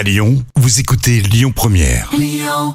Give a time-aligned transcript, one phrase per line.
[0.00, 2.08] À Lyon, vous écoutez Lyon Première.
[2.16, 2.74] Lyon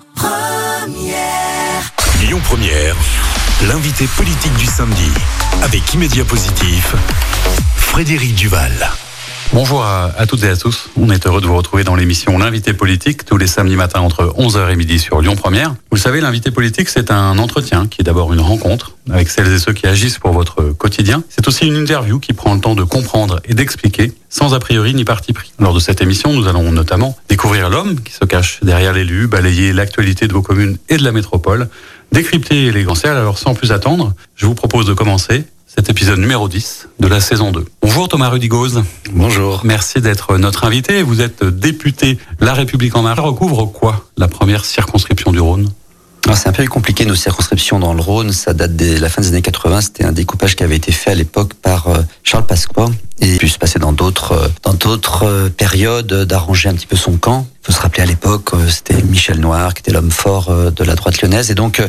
[2.43, 2.95] Première,
[3.67, 5.09] l'invité politique du samedi
[5.63, 6.93] avec Immédiat Positif,
[7.77, 8.91] Frédéric Duval.
[9.55, 10.89] Bonjour à, toutes et à tous.
[10.99, 14.35] On est heureux de vous retrouver dans l'émission L'invité politique tous les samedis matins entre
[14.37, 15.69] 11h et midi sur Lyon Première.
[15.69, 19.47] Vous le savez, l'invité politique, c'est un entretien qui est d'abord une rencontre avec celles
[19.53, 21.23] et ceux qui agissent pour votre quotidien.
[21.29, 24.93] C'est aussi une interview qui prend le temps de comprendre et d'expliquer sans a priori
[24.93, 25.53] ni parti pris.
[25.57, 29.71] Lors de cette émission, nous allons notamment découvrir l'homme qui se cache derrière l'élu, balayer
[29.71, 31.69] l'actualité de vos communes et de la métropole,
[32.11, 33.07] décrypter les cercles.
[33.07, 37.19] Alors sans plus attendre, je vous propose de commencer cet épisode numéro 10 de la
[37.19, 37.65] saison 2.
[37.81, 38.83] Bonjour Thomas Rudigoz.
[39.11, 39.61] Bonjour.
[39.65, 41.03] Merci d'être notre invité.
[41.03, 43.17] Vous êtes député La République en marche.
[43.17, 45.69] Ça recouvre quoi la première circonscription du Rhône?
[46.25, 48.31] Alors, C'est un peu compliqué nos circonscriptions dans le Rhône.
[48.31, 49.81] Ça date de la fin des années 80.
[49.81, 52.87] C'était un découpage qui avait été fait à l'époque par euh, Charles Pasqua
[53.21, 56.97] et puis se passer dans d'autres euh, dans d'autres euh, périodes d'arranger un petit peu
[56.97, 57.47] son camp.
[57.61, 60.83] Il faut se rappeler à l'époque, euh, c'était Michel Noir qui était l'homme fort de
[60.83, 61.49] la droite lyonnaise.
[61.49, 61.81] Et donc,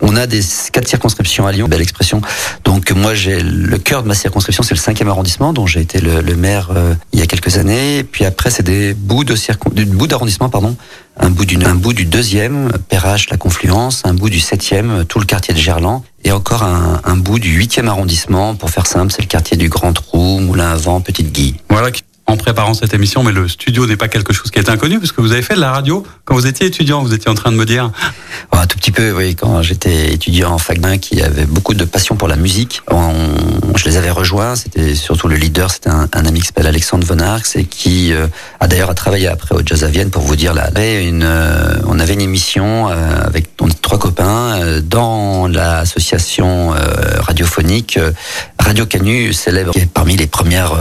[0.00, 0.40] on a des
[0.72, 2.20] quatre circonscriptions à Lyon, belle expression.
[2.64, 6.00] Donc, moi, j'ai le cœur de ma circonscription, c'est le 5e arrondissement, dont j'ai été
[6.00, 6.70] le, maire
[7.12, 8.04] il y a quelques années.
[8.04, 9.70] Puis après, c'est des bouts de circon...
[9.70, 10.76] bout d'arrondissement, pardon.
[11.18, 15.18] Un bout, du, un bout du deuxième, Perrache, la Confluence, un bout du septième, tout
[15.18, 18.54] le quartier de Gerland, et encore un, bout du huitième arrondissement.
[18.54, 21.56] Pour faire simple, c'est le quartier du Grand Trou, Moulin à Vent, Petite Guy.
[21.68, 21.90] Voilà,
[22.32, 25.12] en préparant cette émission, mais le studio n'est pas quelque chose qui est inconnu, parce
[25.12, 27.52] que vous avez fait de la radio quand vous étiez étudiant, vous étiez en train
[27.52, 27.90] de me dire.
[28.52, 32.16] Un tout petit peu, oui, quand j'étais étudiant en fac qui avait beaucoup de passion
[32.16, 32.82] pour la musique.
[33.76, 37.18] Je les avais rejoints, c'était surtout le leader, c'était un, ami qui s'appelle Alexandre Von
[37.18, 38.26] Arx et qui euh,
[38.60, 40.70] a d'ailleurs travaillé après au Jazz à Vienne pour vous dire là.
[40.72, 46.72] On avait une, euh, on avait une émission euh, avec on trois copains dans l'association
[47.20, 47.98] radiophonique
[48.58, 50.72] Radio Canu, célèbre, qui est parmi les premières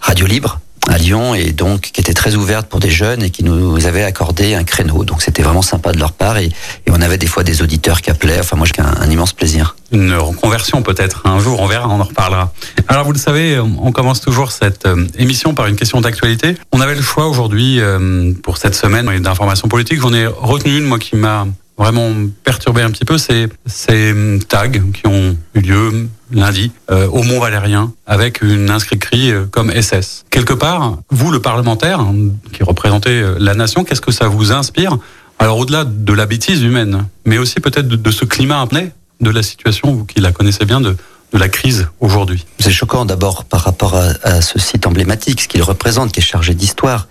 [0.00, 3.44] radios libres à Lyon et donc qui était très ouverte pour des jeunes et qui
[3.44, 5.04] nous avait accordé un créneau.
[5.04, 6.50] Donc c'était vraiment sympa de leur part et,
[6.88, 8.40] on avait des fois des auditeurs qui appelaient.
[8.40, 9.76] Enfin moi j'ai un, immense plaisir.
[9.92, 12.52] Une reconversion peut-être, un jour, on verra, on en reparlera.
[12.88, 16.56] Alors vous le savez, on commence toujours cette euh, émission par une question d'actualité.
[16.72, 20.84] On avait le choix aujourd'hui, euh, pour cette semaine d'information politique, j'en ai retenu une,
[20.84, 21.46] moi, qui m'a
[21.78, 22.10] vraiment
[22.44, 27.22] perturbé un petit peu, c'est ces euh, tags qui ont eu lieu lundi euh, au
[27.22, 30.24] Mont Valérien avec une inscription euh, comme SS.
[30.30, 32.14] Quelque part, vous, le parlementaire, hein,
[32.52, 34.96] qui représentez euh, la nation, qu'est-ce que ça vous inspire?
[35.38, 39.30] Alors au-delà de la bêtise humaine, mais aussi peut-être de, de ce climat apné de
[39.30, 40.96] la situation, vous qui la connaissez bien, de,
[41.32, 42.44] de la crise aujourd'hui.
[42.58, 46.22] C'est choquant d'abord par rapport à, à, ce site emblématique, ce qu'il représente, qui est
[46.22, 47.08] chargé d'histoire,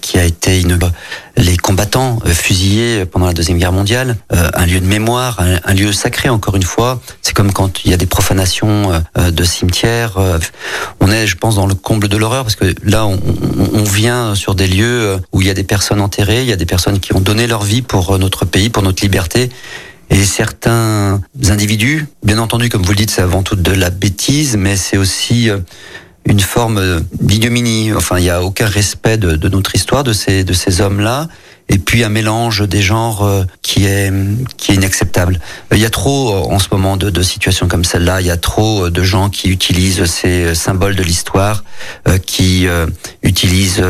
[0.00, 0.78] qui a été une,
[1.36, 5.74] les combattants euh, fusillés pendant la deuxième guerre mondiale, euh, un lieu de mémoire, un,
[5.74, 7.00] lieu sacré encore une fois.
[7.22, 10.18] C'est comme quand il y a des profanations euh, de cimetières.
[10.18, 10.38] euh,
[11.00, 13.18] on est, je pense, dans le comble de l'horreur parce que là, on,
[13.74, 16.56] on, vient sur des lieux où il y a des personnes enterrées, il y a
[16.56, 19.50] des personnes qui ont donné leur vie pour notre pays, pour notre liberté.
[20.10, 24.56] Et certains individus, bien entendu, comme vous le dites, c'est avant tout de la bêtise,
[24.56, 25.58] mais c'est aussi euh,
[26.26, 27.92] une forme d'ignominie.
[27.94, 31.28] Enfin, il n'y a aucun respect de, de, notre histoire, de ces, de ces hommes-là.
[31.68, 34.12] Et puis un mélange des genres euh, qui est
[34.56, 35.40] qui est inacceptable.
[35.72, 38.20] Il y a trop en ce moment de, de situations comme celle-là.
[38.20, 41.64] Il y a trop de gens qui utilisent ces symboles de l'histoire,
[42.06, 42.86] euh, qui euh,
[43.22, 43.82] utilisent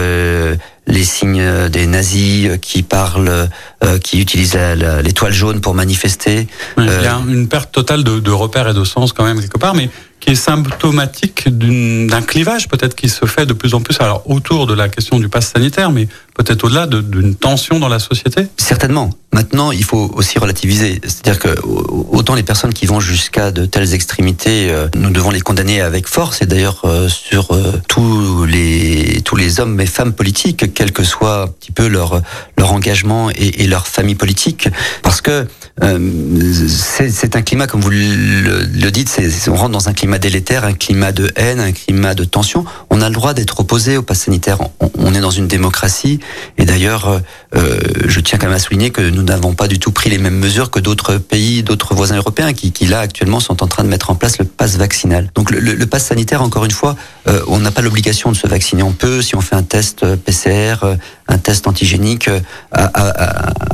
[0.86, 3.48] les signes des nazis, qui parlent,
[3.84, 4.58] euh, qui utilisent
[5.02, 6.46] l'étoile jaune pour manifester.
[6.78, 9.58] Il y a une perte totale de, de repères et de sens quand même quelque
[9.58, 9.90] part, mais
[10.26, 14.74] qui est symptomatique d'un clivage peut-être qui se fait de plus en plus autour de
[14.74, 19.10] la question du pass sanitaire, mais peut-être au-delà d'une tension dans la société Certainement.
[19.32, 21.00] Maintenant, il faut aussi relativiser.
[21.02, 25.40] C'est-à-dire que autant les personnes qui vont jusqu'à de telles extrémités, euh, nous devons les
[25.40, 26.40] condamner avec force.
[26.42, 31.04] Et d'ailleurs, euh, sur euh, tous les tous les hommes et femmes politiques, quel que
[31.04, 32.22] soit un petit peu leur
[32.56, 34.68] leur engagement et, et leur famille politique,
[35.02, 35.46] parce que
[35.78, 40.72] c'est un climat, comme vous le, le dites, on rentre dans un climat délétère, un
[40.72, 42.64] climat de haine, un climat de tension.
[42.88, 44.58] On a le droit d'être opposé au pass sanitaire.
[44.80, 46.18] On, on, est dans une démocratie.
[46.58, 47.20] Et d'ailleurs,
[47.54, 50.18] euh, je tiens quand même à souligner que nous n'avons pas du tout pris les
[50.18, 53.84] mêmes mesures que d'autres pays, d'autres voisins européens qui, qui, là, actuellement, sont en train
[53.84, 55.30] de mettre en place le pass vaccinal.
[55.34, 56.96] Donc le, le, le pass sanitaire, encore une fois,
[57.28, 58.82] euh, on n'a pas l'obligation de se vacciner.
[58.82, 60.96] On peut, si on fait un test PCR,
[61.28, 62.30] un test antigénique,
[62.72, 62.86] à,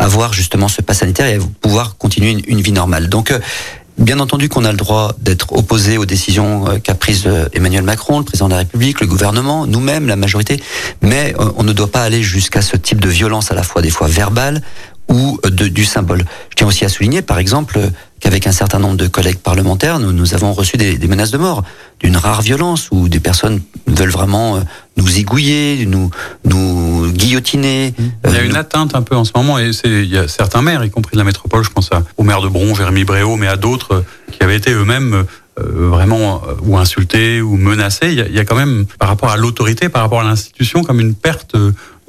[0.03, 3.09] avoir justement ce pass sanitaire et pouvoir continuer une, une vie normale.
[3.09, 3.39] Donc euh,
[3.99, 8.25] Bien entendu qu'on a le droit d'être opposé aux décisions qu'a prises Emmanuel Macron, le
[8.25, 10.63] président de la République, le gouvernement, nous-mêmes, la majorité,
[11.03, 13.91] mais on ne doit pas aller jusqu'à ce type de violence à la fois des
[13.91, 14.63] fois verbale
[15.13, 16.25] ou de, du symbole.
[16.51, 17.79] Je tiens aussi à souligner, par exemple,
[18.19, 21.39] qu'avec un certain nombre de collègues parlementaires, nous, nous avons reçu des, des menaces de
[21.39, 21.63] mort,
[22.01, 24.61] d'une rare violence, où des personnes veulent vraiment
[24.97, 26.11] nous égouiller, nous,
[26.45, 27.95] nous guillotiner.
[28.27, 30.63] Il y a une atteinte un peu en ce moment, et il y a certains
[30.63, 33.37] maires, y compris de la métropole, je pense à, au maire de Bron, Jérémy Bréau,
[33.37, 35.25] mais à d'autres qui avaient été eux-mêmes
[35.59, 38.87] euh, vraiment euh, ou insulté ou menacé, il y, a, il y, a, quand même
[38.99, 41.57] par rapport à l'autorité, par rapport à l'institution, comme une perte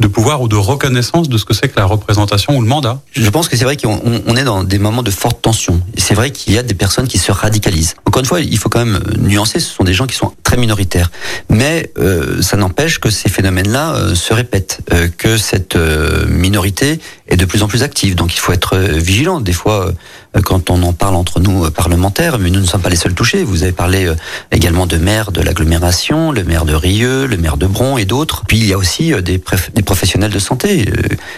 [0.04, 3.00] de pouvoir ou de reconnaissance de ce que c'est que la représentation ou le mandat
[3.14, 5.80] Je pense que c'est vrai qu'on on est dans des moments de forte tension.
[5.98, 7.96] C'est vrai qu'il y a des personnes qui se radicalisent.
[8.06, 10.58] Encore une fois, il faut quand même nuancer, ce sont des gens qui sont très
[10.58, 11.10] minoritaires.
[11.50, 17.00] Mais euh, ça n'empêche que ces phénomènes-là euh, se répètent, euh, que cette euh, minorité
[17.30, 18.16] est de plus en plus active.
[18.16, 19.40] Donc il faut être vigilant.
[19.40, 19.94] Des fois,
[20.42, 23.44] quand on en parle entre nous parlementaires, mais nous ne sommes pas les seuls touchés.
[23.44, 24.12] Vous avez parlé
[24.52, 28.44] également de maires de l'agglomération, le maire de Rieux, le maire de Bron et d'autres.
[28.48, 29.42] Puis il y a aussi des,
[29.74, 30.86] des professionnels de santé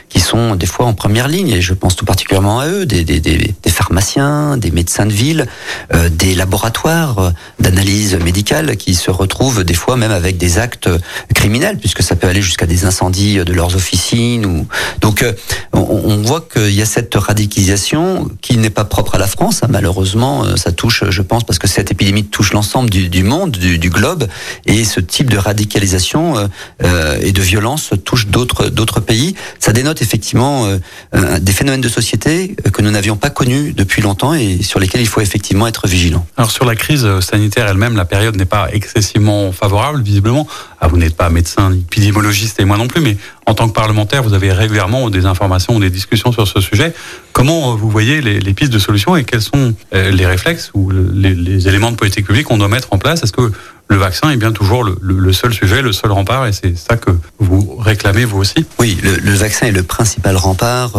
[0.10, 3.56] qui sont des fois en première ligne, et je pense tout particulièrement à eux, des,
[3.68, 5.48] pharmaciens, des médecins de ville,
[5.94, 10.90] euh, des laboratoires d'analyse médicale qui se retrouvent des fois même avec des actes
[11.34, 14.46] criminels, puisque ça peut aller jusqu'à des incendies de leurs officines.
[14.46, 14.68] Ou...
[15.02, 15.34] Donc euh,
[15.74, 19.62] on, on voit qu'il y a cette radicalisation qui n'est pas propre à la France.
[19.64, 23.90] Hein, malheureusement, ça touche, je pense, parce que cette épidémie touche l'ensemble du, monde, du,
[23.90, 24.28] globe,
[24.66, 26.50] et ce type de radicalisation
[26.84, 29.36] euh, et de violence touche d'autres d'autres pays.
[29.60, 30.68] Ça dénote effectivement
[31.14, 35.02] euh, des phénomènes de société que nous n'avions pas connus depuis longtemps et sur lesquels
[35.02, 36.26] il faut effectivement être vigilant.
[36.38, 40.48] Alors sur la crise sanitaire elle-même, la période n'est pas excessivement favorable, visiblement.
[40.86, 43.18] Ah, vous n'êtes pas médecin, épidémiologiste et moi non plus, mais
[43.48, 46.94] en tant que parlementaire, vous avez régulièrement des informations ou des discussions sur ce sujet.
[47.34, 51.68] Comment vous voyez les, pistes de solutions et quels sont les réflexes ou les, les
[51.68, 53.24] éléments de politique publique qu'on doit mettre en place?
[53.24, 53.52] Est-ce que
[53.88, 57.12] le vaccin est bien toujours le, seul sujet, le seul rempart, et c'est ça que
[57.40, 58.66] vous réclamez vous aussi?
[58.80, 60.94] Oui, le, vaccin est le principal rempart.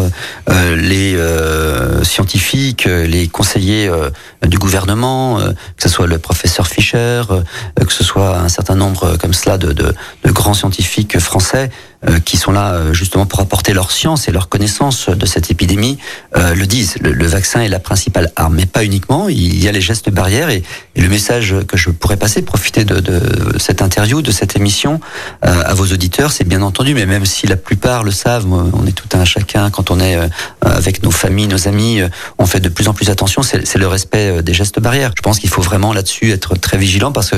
[0.48, 4.10] Euh, les euh, scientifiques, les conseillers euh,
[4.46, 7.42] du gouvernement, euh, que ce soit le professeur Fischer, euh,
[7.76, 9.94] que ce soit un certain nombre comme cela de,
[10.26, 15.08] grands scientifiques français, euh, qui sont là justement pour apporter leur science et leur connaissance
[15.08, 15.98] de cette épidémie,
[16.34, 16.94] le disent.
[17.00, 19.28] Le, le, vaccin est la principale arme, mais pas uniquement.
[19.28, 20.62] Il y a les gestes barrières et,
[20.94, 25.00] et le message que je pourrais passer, profiter de, de, cette interview, de cette émission
[25.44, 28.86] euh, à vos auditeurs, c'est bien entendu, mais même si la plupart le savent, on
[28.86, 30.28] est tout un chacun, quand on est euh,
[30.60, 32.08] avec nos familles, nos amis, euh,
[32.38, 35.12] on fait de plus en plus attention, c'est le respect des gestes barrières.
[35.16, 37.36] Je pense qu'il faut vraiment là-dessus être très vigilant parce que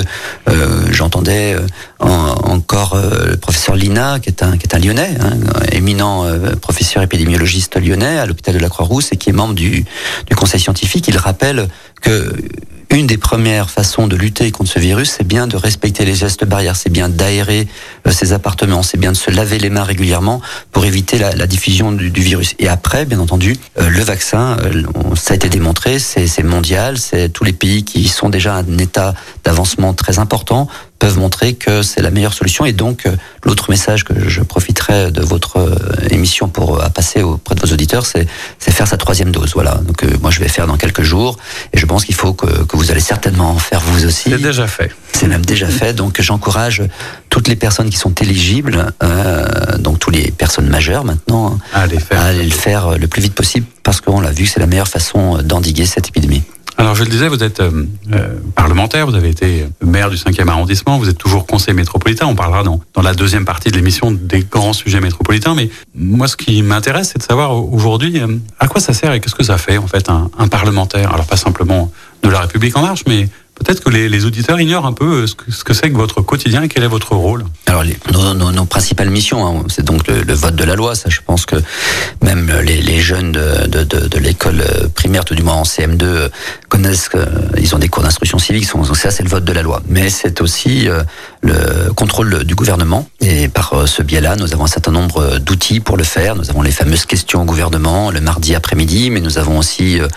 [0.49, 1.55] euh, j'entendais
[1.99, 5.37] en, encore le professeur Lina, qui est un, qui est un lyonnais, hein,
[5.71, 6.25] éminent
[6.61, 9.85] professeur épidémiologiste lyonnais à l'hôpital de la Croix-Rousse et qui est membre du,
[10.35, 11.07] conseil scientifique.
[11.07, 11.67] Il rappelle
[12.01, 12.33] que
[12.91, 16.43] une des premières façons de lutter contre ce virus, c'est bien de respecter les gestes
[16.43, 17.67] barrières, c'est bien d'aérer
[18.07, 20.41] euh, ses appartements, c'est bien de se laver les mains régulièrement
[20.71, 22.55] pour éviter la, diffusion du, virus.
[22.57, 24.83] Et après, bien entendu, euh, le vaccin, euh,
[25.15, 28.77] ça a été démontré, c'est mondial, c'est tous les pays qui sont déjà à un
[28.79, 29.13] état
[29.43, 30.67] d'avancement très important
[30.99, 32.65] peuvent montrer que c'est la meilleure solution.
[32.65, 33.07] Et donc,
[33.43, 35.77] l'autre message que je profiterai de votre
[36.11, 38.27] émission pour à passer auprès de vos auditeurs, c'est
[38.59, 39.51] faire sa troisième dose.
[39.53, 39.75] Voilà.
[39.75, 41.37] Donc, moi, je vais faire dans quelques jours,
[41.73, 44.29] et je pense qu'il faut que, que vous allez certainement en faire vous aussi.
[44.29, 44.91] C'est déjà fait.
[45.13, 45.93] C'est même déjà fait.
[45.93, 46.83] Donc j'encourage
[47.29, 51.99] toutes les personnes qui sont éligibles, euh, donc toutes les personnes majeures maintenant, à aller,
[51.99, 52.21] faire.
[52.21, 54.87] à aller le faire le plus vite possible parce qu'on l'a vu, c'est la meilleure
[54.87, 56.43] façon d'endiguer cette épidémie.
[56.79, 57.85] Alors je le disais, vous êtes euh,
[58.55, 62.63] parlementaire, vous avez été maire du 5e arrondissement, vous êtes toujours conseiller métropolitain, on parlera
[62.63, 66.63] dans, dans la deuxième partie de l'émission des grands sujets métropolitains, mais moi ce qui
[66.63, 68.21] m'intéresse c'est de savoir aujourd'hui
[68.59, 71.35] à quoi ça sert et qu'est-ce que ça fait en fait un parlementaire, alors pas
[71.35, 71.91] simplement
[72.23, 73.27] de la République en marche, mais
[73.59, 76.63] peut-être que les, auditeurs ignorent un peu ce que, ce que c'est que votre quotidien
[76.63, 77.45] et quel est votre rôle.
[77.67, 77.83] Alors,
[78.35, 80.95] nos, principales missions, hein, c'est donc le, vote de la loi.
[80.95, 81.55] Ça, je pense que
[82.21, 84.63] même les, jeunes de, l'école
[84.95, 86.29] primaire, tout du moins en CM2,
[86.67, 88.67] connaissent qu'ils ont des cours d'instruction civique.
[88.73, 89.81] Donc ça, c'est le vote de la loi.
[89.87, 91.03] Mais c'est aussi euh,
[91.41, 93.07] le contrôle du gouvernement.
[93.21, 96.35] Et par euh, ce biais-là, nous avons un certain nombre d'outils pour le faire.
[96.35, 97.69] Nous avons les fameuses questions au gouvernement
[98.11, 100.07] le mardi après-midi, mais nous avons aussi euh,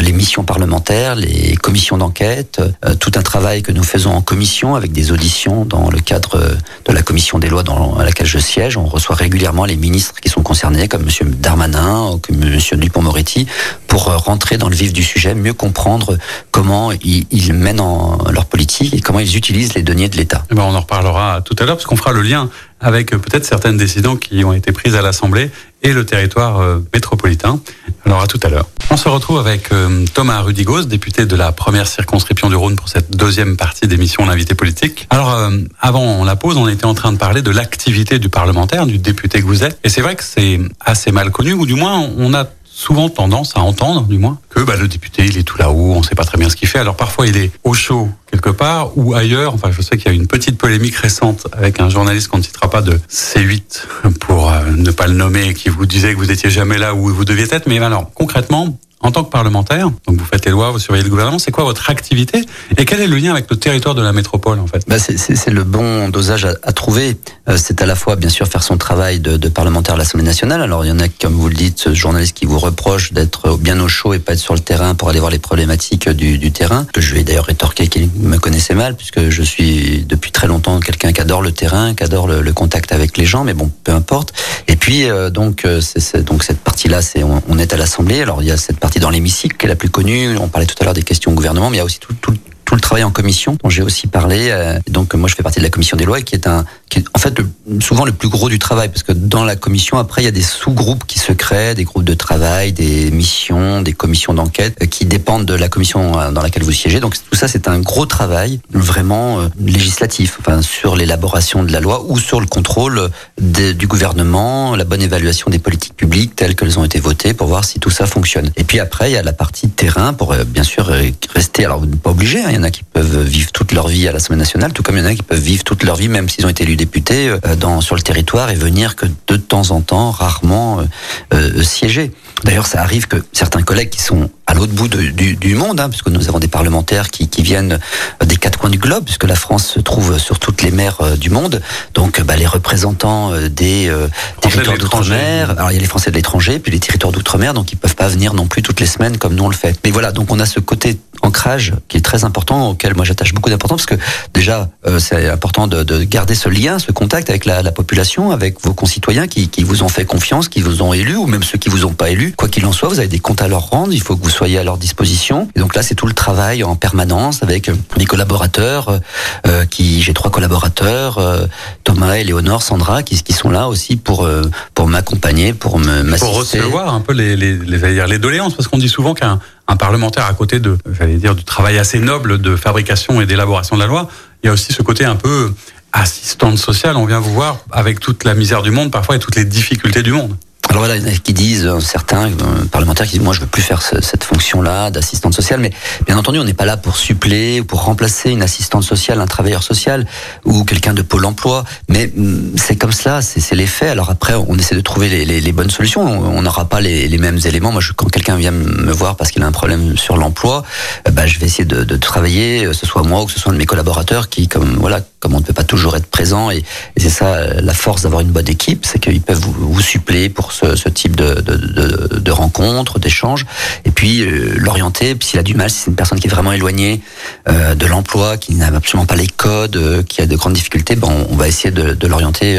[0.00, 4.74] les missions parlementaires, les commissions d'enquête, euh, tout un travail que nous faisons en commission
[4.74, 8.76] avec des auditions dans le cadre de la commission des lois dans laquelle je siège.
[8.76, 11.30] On reçoit régulièrement les ministres qui sont concernés, comme M.
[11.34, 12.58] Darmanin ou comme M.
[12.74, 13.46] Dupont-Moretti,
[13.86, 16.18] pour rentrer dans le vif du sujet, mieux comprendre
[16.50, 20.44] comment ils, mènent en leur politique et comment ils utilisent les deniers de l'État.
[20.50, 22.50] Eh ben on en reparlera tout à l'heure, parce qu'on fera le lien
[22.80, 25.50] avec peut-être certaines décisions qui ont été prises à l'Assemblée
[25.84, 26.60] et le territoire
[26.92, 27.60] métropolitain.
[28.04, 28.66] Alors à tout à l'heure.
[28.90, 32.88] On se retrouve avec euh, Thomas Rudigos, député de la première circonscription du Rhône pour
[32.88, 35.06] cette deuxième partie d'émission L'invité politique.
[35.10, 35.50] Alors, euh,
[35.80, 39.40] avant la pause, on était en train de parler de l'activité du parlementaire, du député
[39.40, 39.78] que vous êtes.
[39.84, 43.56] Et c'est vrai que c'est assez mal connu, ou du moins, on a souvent tendance
[43.56, 46.16] à entendre, du moins, que bah, le député, il est tout là-haut, on ne sait
[46.16, 46.80] pas très bien ce qu'il fait.
[46.80, 49.54] Alors parfois, il est au chaud quelque part ou ailleurs.
[49.54, 52.42] Enfin, je sais qu'il y a une petite polémique récente avec un journaliste qu'on ne
[52.42, 56.32] citera pas de C8 pour euh, ne pas le nommer, qui vous disait que vous
[56.32, 57.68] étiez jamais là où vous deviez être.
[57.68, 61.10] Mais alors, concrètement, en tant que parlementaire, donc vous faites les lois, vous surveillez le
[61.10, 62.44] gouvernement, c'est quoi votre activité
[62.76, 64.82] et quel est le lien avec le territoire de la métropole en fait?
[64.88, 67.18] Bah C'est le bon dosage à, trouver.
[67.48, 70.62] Euh, c'est à la fois bien sûr faire son travail de, parlementaire à l'Assemblée nationale.
[70.62, 73.58] Alors il y en a, comme vous le dites, ce journaliste qui vous reproche d'être
[73.58, 76.50] bien au chaud et pas être sur le terrain pour aller voir les problématiques du,
[76.52, 76.86] terrain.
[76.96, 81.12] Je vais d'ailleurs rétorquer qu'il me connaissait mal puisque je suis depuis très longtemps quelqu'un
[81.12, 83.44] qui adore le terrain, qui adore le, contact avec les gens.
[83.44, 84.32] Mais bon, peu importe.
[84.68, 85.80] Et puis euh, donc euh,
[86.24, 88.22] donc cette partie-là, c'est on, on, est à l'Assemblée.
[88.22, 90.36] Alors il y a cette partie dans l'hémicycle qui est la plus connue.
[90.38, 92.14] On parlait tout à l'heure des questions au gouvernement, mais il y a aussi tout,
[92.20, 92.34] tout,
[92.74, 94.48] le travail en commission dont j'ai aussi parlé.
[94.50, 97.04] Euh, donc moi je fais partie de la commission des lois qui est un qui
[97.14, 97.40] en fait
[97.80, 100.32] souvent le plus gros du travail parce que dans la commission après il y a
[100.32, 104.86] des sous-groupes qui se créent, des groupes de travail, des missions, des commissions d'enquête euh,
[104.86, 107.00] qui dépendent de la commission euh, dans laquelle vous siégez.
[107.00, 111.80] Donc tout ça c'est un gros travail vraiment euh, législatif, enfin sur l'élaboration de la
[111.80, 116.78] loi ou sur le contrôle du gouvernement, la bonne évaluation des politiques publiques telles qu'elles
[116.78, 118.50] ont été votées pour voir si tout ça fonctionne.
[118.56, 120.90] Et puis après il y a la partie terrain pour bien sûr
[121.34, 124.06] rester alors pas obligé hein, il y en a qui peuvent vivre toute leur vie
[124.06, 126.08] à l'Assemblée nationale, tout comme il y en a qui peuvent vivre toute leur vie,
[126.08, 129.36] même s'ils ont été élus députés, euh, dans, sur le territoire et venir que de
[129.36, 130.84] temps en temps, rarement, euh,
[131.32, 132.12] euh, siéger.
[132.44, 135.80] D'ailleurs, ça arrive que certains collègues qui sont à l'autre bout de, du, du, monde,
[135.80, 137.78] hein, puisque nous avons des parlementaires qui, qui, viennent
[138.24, 141.16] des quatre coins du globe, puisque la France se trouve sur toutes les mers euh,
[141.16, 141.62] du monde.
[141.94, 144.08] Donc, bah, les représentants des euh,
[144.42, 147.72] territoires d'outre-mer, alors il y a les Français de l'étranger, puis les territoires d'outre-mer, donc
[147.72, 149.78] ils peuvent pas venir non plus toutes les semaines comme nous on le fait.
[149.84, 153.32] Mais voilà, donc on a ce côté ancrage qui est très important, auquel moi j'attache
[153.34, 157.30] beaucoup d'importance, parce que déjà euh, c'est important de, de, garder ce lien, ce contact
[157.30, 160.82] avec la, la population, avec vos concitoyens qui, qui, vous ont fait confiance, qui vous
[160.82, 162.34] ont élu, ou même ceux qui vous ont pas élu.
[162.36, 163.92] Quoi qu'il en soit, vous avez des comptes à leur rendre.
[163.92, 165.48] Il faut que vous soyez à leur disposition.
[165.56, 169.00] Et donc là, c'est tout le travail en permanence avec les collaborateurs.
[169.46, 171.46] Euh, qui j'ai trois collaborateurs, euh,
[171.84, 174.42] Thomas, Léonore, Sandra, qui, qui sont là aussi pour euh,
[174.74, 176.16] pour m'accompagner, pour me.
[176.18, 179.76] Pour recevoir un peu les les, les, les doléances, parce qu'on dit souvent qu'un un
[179.76, 183.80] parlementaire à côté de, j'allais dire, du travail assez noble de fabrication et d'élaboration de
[183.80, 184.08] la loi,
[184.42, 185.52] il y a aussi ce côté un peu
[185.92, 186.96] assistante sociale.
[186.96, 190.02] On vient vous voir avec toute la misère du monde parfois et toutes les difficultés
[190.02, 190.36] du monde.
[190.70, 194.00] Alors voilà, qui disent, certains euh, parlementaires qui disent, moi je veux plus faire ce,
[194.00, 195.70] cette fonction-là d'assistante sociale, mais
[196.06, 199.26] bien entendu, on n'est pas là pour suppléer ou pour remplacer une assistante sociale, un
[199.26, 200.06] travailleur social
[200.44, 203.90] ou quelqu'un de Pôle emploi, mais mm, c'est comme cela, c'est les faits.
[203.90, 207.70] Alors après, on essaie de trouver les, bonnes solutions, on n'aura pas les, mêmes éléments.
[207.70, 210.64] Moi, quand quelqu'un vient me voir parce qu'il a un problème sur l'emploi,
[211.12, 213.54] bah, je vais essayer de, travailler, que ce soit moi ou que ce soit un
[213.54, 216.58] de mes collaborateurs qui, comme voilà, comme on ne peut pas toujours être présent, et,
[216.96, 220.28] et c'est ça la force d'avoir une bonne équipe, c'est qu'ils peuvent vous, vous suppléer
[220.28, 223.46] pour ce, type de, de, de, rencontres, d'échanges,
[223.84, 226.52] et puis euh, l'orienter, s'il a du mal, si c'est une personne qui est vraiment
[226.52, 227.00] éloignée
[227.48, 230.96] euh, de l'emploi, qui n'a absolument pas les codes, euh, qui a de grandes difficultés,
[230.96, 232.58] ben on, va essayer de, l'orienter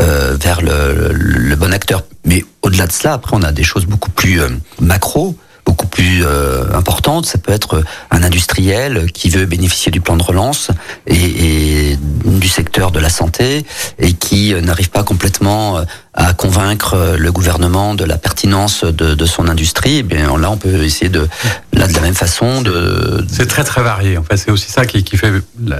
[0.00, 2.04] euh, vers le, le, bon acteur.
[2.24, 4.40] Mais au-delà de cela, après, on a des choses beaucoup plus
[4.80, 5.36] macro
[5.68, 7.26] beaucoup plus euh, importante.
[7.26, 10.70] Ça peut être un industriel qui veut bénéficier du plan de relance
[11.06, 13.66] et, du secteur de la santé
[13.98, 15.82] et qui n'arrive pas complètement
[16.14, 19.98] à convaincre le gouvernement de la pertinence de, son industrie.
[19.98, 21.28] Et bien là, on peut essayer de,
[21.74, 23.26] là, de la même façon, de.
[23.30, 24.16] C'est très très varié.
[24.16, 25.32] En c'est aussi ça qui fait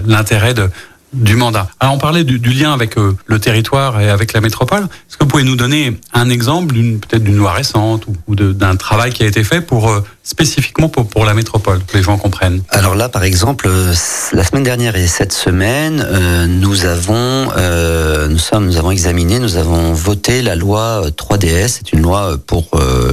[0.06, 0.68] l'intérêt de
[1.12, 1.68] du mandat.
[1.80, 4.82] Alors on parlait du, lien avec euh, le territoire et avec la métropole.
[4.82, 8.34] Est-ce que vous pouvez nous donner un exemple d'une peut-être d'une loi récente ou, ou
[8.34, 12.02] d'un travail qui a été fait pour euh, spécifiquement pour, pour la métropole, que les
[12.02, 13.94] gens comprennent Alors là, par exemple, euh,
[14.34, 19.38] la semaine dernière et cette semaine, euh, nous avons euh, nous sommes nous avons examiné,
[19.38, 21.68] nous avons voté la loi 3DS.
[21.68, 22.68] C'est une loi pour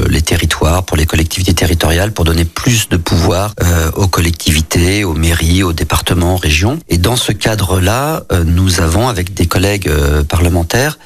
[0.10, 3.54] les territoires, pour les collectivités territoriales, pour donner plus de pouvoir
[3.96, 6.80] aux collectivités, aux mairies, aux départements, aux régions.
[6.90, 9.90] Et dans ce cadre-là, nous avons avec des collègues
[10.24, 10.98] parlementaires,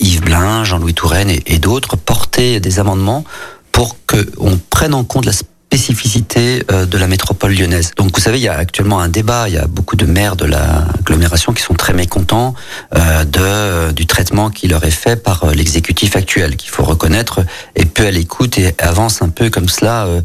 [0.00, 3.24] Yves Blin, Jean-Louis Touraine et, d'autres, porté des amendements
[3.70, 5.32] pour qu'on prenne en compte la
[5.72, 7.92] spécificité euh, de la métropole lyonnaise.
[7.96, 10.36] Donc vous savez, il y a actuellement un débat, il y a beaucoup de maires
[10.36, 12.54] de l'agglomération qui sont très mécontents
[12.94, 17.40] euh, de, du traitement qui leur est fait par euh, l'exécutif actuel, qu'il faut reconnaître,
[17.74, 20.04] est peu à l'écoute et avance un peu comme cela.
[20.04, 20.20] Euh,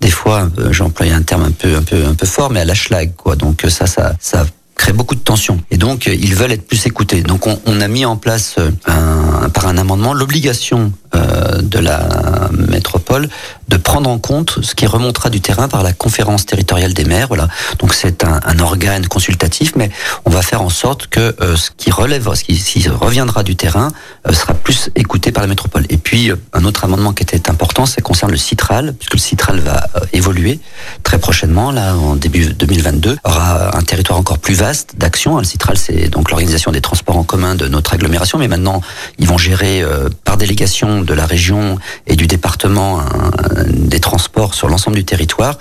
[0.00, 2.74] des fois, j'emploie un terme un peu, un peu, un peu fort, mais à la
[2.74, 3.34] schlag, quoi.
[3.34, 5.60] Donc ça, ça, ça crée beaucoup de tensions.
[5.70, 7.22] Et donc, ils veulent être plus écoutés.
[7.22, 12.08] Donc, on, a mis en place un, par un amendement l'obligation euh, de la
[12.52, 13.28] métropole
[13.68, 17.28] de prendre en compte ce qui remontera du terrain par la conférence territoriale des maires.
[17.28, 17.48] Voilà.
[17.78, 19.90] Donc c'est un, organe consultatif, mais
[20.24, 23.92] on va faire en sorte que euh, ce qui relève, ce qui, reviendra du terrain,
[24.28, 25.84] euh, sera plus écouté par la métropole.
[25.88, 29.20] Et puis euh, un autre amendement qui était important, c'est concerne le Citral, puisque le
[29.20, 30.60] Citral va évoluer
[31.02, 34.63] très prochainement, là en début 2022, aura un territoire encore plus vaste
[34.96, 35.38] d'action.
[35.38, 38.80] Le Citral, c'est donc l'organisation des transports en commun de notre agglomération, mais maintenant
[39.18, 39.82] ils vont gérer
[40.24, 43.00] par délégation de la région et du département
[43.66, 45.58] des transports sur l'ensemble du territoire.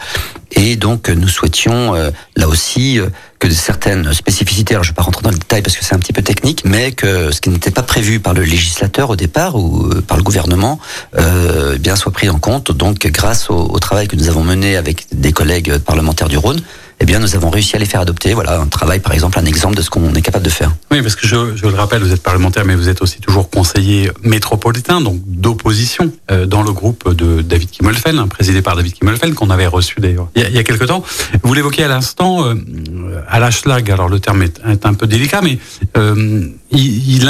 [0.52, 1.94] Et donc nous souhaitions
[2.36, 3.00] là aussi
[3.44, 5.94] que certaines spécificités, alors je ne vais pas rentrer dans le détail parce que c'est
[5.94, 9.18] un petit peu technique, mais que ce qui n'était pas prévu par le législateur au
[9.18, 10.80] départ ou euh, par le gouvernement,
[11.18, 12.72] euh, bien soit pris en compte.
[12.72, 16.62] Donc grâce au, travail que nous avons mené avec des collègues parlementaires du Rhône,
[17.00, 18.34] eh bien, nous avons réussi à les faire adopter.
[18.34, 20.72] Voilà, un travail, par exemple, un exemple de ce qu'on est capable de faire.
[20.92, 24.12] Oui, parce que je, le rappelle, vous êtes parlementaire, mais vous êtes aussi toujours conseiller
[24.22, 29.34] métropolitain, donc d'opposition, euh, dans le groupe de David Kimmelfen, hein, présidé par David Kimmelfen,
[29.34, 31.04] qu'on avait reçu d'ailleurs il, y a quelques temps.
[31.44, 32.56] Vous l'évoquez à l'instant, euh,
[33.28, 35.58] à la schlag, alors le terme est, un peu délicat, mais
[35.98, 37.28] euh, il, il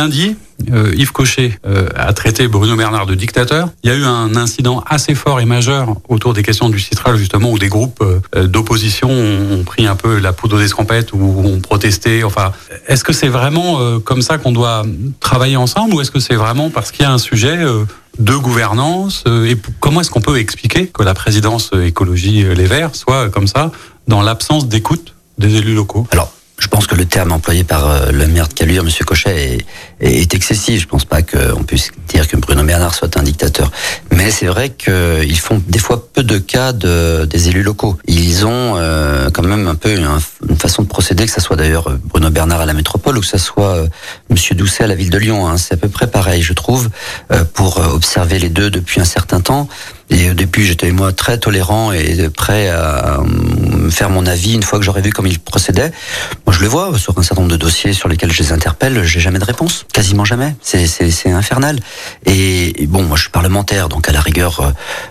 [0.72, 3.70] euh, Yves Cochet euh, a traité Bruno Bernard de dictateur.
[3.84, 7.18] Il y a eu un incident assez fort et majeur autour des questions du citral,
[7.18, 8.04] justement, où des groupes
[8.36, 12.24] euh, d'opposition ont pris un peu la poudre d'escampette ou ont protesté.
[12.24, 12.52] Enfin,
[12.88, 14.84] est-ce que c'est vraiment comme ça qu'on doit
[15.20, 17.58] travailler ensemble ou est-ce que c'est vraiment parce qu'il y a un sujet
[18.20, 23.30] de gouvernance et comment est-ce qu'on peut expliquer que la présidence écologie Les Verts soit
[23.30, 23.72] comme ça
[24.08, 26.08] dans l'absence d'écoute des élus locaux?
[26.12, 26.32] Alors,
[26.64, 28.90] je pense que le terme employé par euh, le maire de Caluire, M.
[29.06, 29.58] Cochet,
[30.00, 30.82] est, excessif.
[30.82, 33.70] Je pense pas qu'on puisse dire que Bruno Bernard soit un dictateur.
[34.14, 37.98] Mais c'est vrai qu'ils font des fois peu de cas de, des élus locaux.
[38.08, 40.08] Ils ont euh, quand même un peu une,
[40.58, 43.38] façon de procéder, que ce soit d'ailleurs Bruno Bernard à la métropole ou que ce
[43.38, 43.88] soit euh,
[44.30, 44.38] M.
[44.56, 45.46] Doucet à la ville de Lyon.
[45.46, 45.58] Hein.
[45.58, 46.90] C'est à peu près pareil, je trouve,
[47.34, 49.68] euh, pour observer les deux depuis un certain temps.
[50.10, 53.20] Et début, j'étais moi très tolérant et prêt à
[53.90, 55.92] faire mon avis une fois que j'aurais vu comment ils procédaient.
[56.46, 59.04] Moi, je le vois sur un certain nombre de dossiers sur lesquels je les interpelle,
[59.04, 60.56] j'ai jamais de réponse, quasiment jamais.
[60.62, 61.80] C'est infernal.
[62.26, 64.60] Et, bon, moi, je suis parlementaire, donc à la rigueur,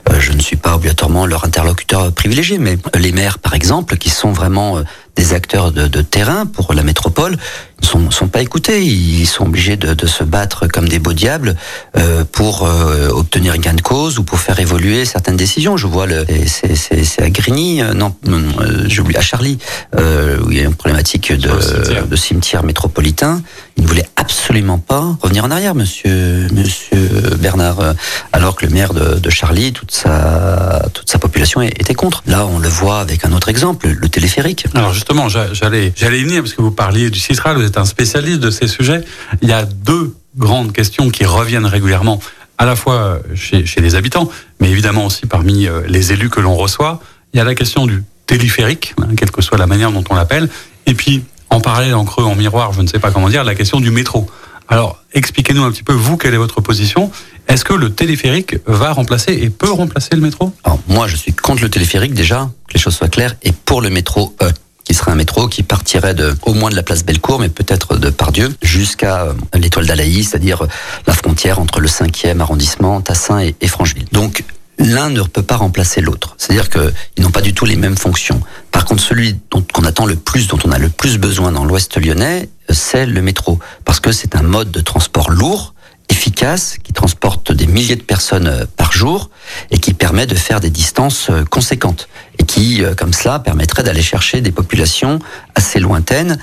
[0.08, 4.10] euh, je ne suis pas obligatoirement leur interlocuteur privilégié, mais les maires, par exemple, qui
[4.10, 4.82] sont vraiment euh,
[5.16, 7.36] des acteurs de, de, terrain pour la métropole
[7.82, 8.84] ne sont, sont pas écoutés.
[8.84, 11.56] Ils sont obligés de, de se battre comme des beaux diables
[11.96, 15.76] euh, pour euh, obtenir gain de cause ou pour faire évoluer certaines décisions.
[15.76, 19.58] Je vois le, c'est à Grigny, euh, non, non euh, j'oublie à Charlie,
[19.96, 22.06] euh, où il y a une problématique de cimetière.
[22.06, 23.42] de cimetière métropolitain.
[23.76, 27.92] Il ne voulait absolument pas revenir en arrière, Monsieur Monsieur Bernard, euh,
[28.32, 32.22] alors que le maire de, de Charlie, toute sa toute sa population était contre.
[32.26, 34.66] Là, on le voit avec un autre exemple, le téléphérique.
[34.74, 38.38] Alors justement, j'allais y venir parce que vous parliez du Citral, vous êtes un spécialiste
[38.38, 39.02] de ces sujets.
[39.42, 42.20] Il y a deux grandes questions qui reviennent régulièrement,
[42.56, 46.40] à la fois chez, chez les habitants, mais évidemment aussi parmi euh, les élus que
[46.40, 47.00] l'on reçoit.
[47.34, 50.14] Il y a la question du téléphérique, hein, quelle que soit la manière dont on
[50.14, 50.48] l'appelle,
[50.86, 53.56] et puis en parallèle, en creux, en miroir, je ne sais pas comment dire, la
[53.56, 54.30] question du métro.
[54.68, 57.10] Alors, expliquez-nous un petit peu, vous, quelle est votre position
[57.48, 60.52] Est-ce que le téléphérique va remplacer et peut remplacer le métro?
[60.62, 63.82] Alors, moi, je suis contre le téléphérique, déjà, que les choses soient claires, et pour
[63.82, 64.50] le métro, euh,
[64.84, 67.96] qui serait un métro qui partirait de, au moins de la place Bellecour, mais peut-être
[67.96, 70.66] de Pardieu, jusqu'à euh, l'étoile d'Alaï, c'est-à-dire
[71.06, 74.06] la frontière entre le 5e arrondissement, Tassin et, et Francheville.
[74.12, 74.44] Donc,
[74.78, 76.34] l'un ne peut pas remplacer l'autre.
[76.38, 78.40] C'est-à-dire qu'ils n'ont pas du tout les mêmes fonctions.
[78.70, 81.64] Par contre, celui dont on attend le plus, dont on a le plus besoin dans
[81.64, 83.58] l'Ouest lyonnais, c'est le métro.
[83.84, 85.71] Parce que c'est un mode de transport lourd,
[86.08, 89.30] efficace, qui transporte des milliers de personnes par jour
[89.70, 92.08] et qui permet de faire des distances conséquentes.
[92.38, 95.18] Et qui, comme cela, permettrait d'aller chercher des populations
[95.54, 96.38] assez lointaines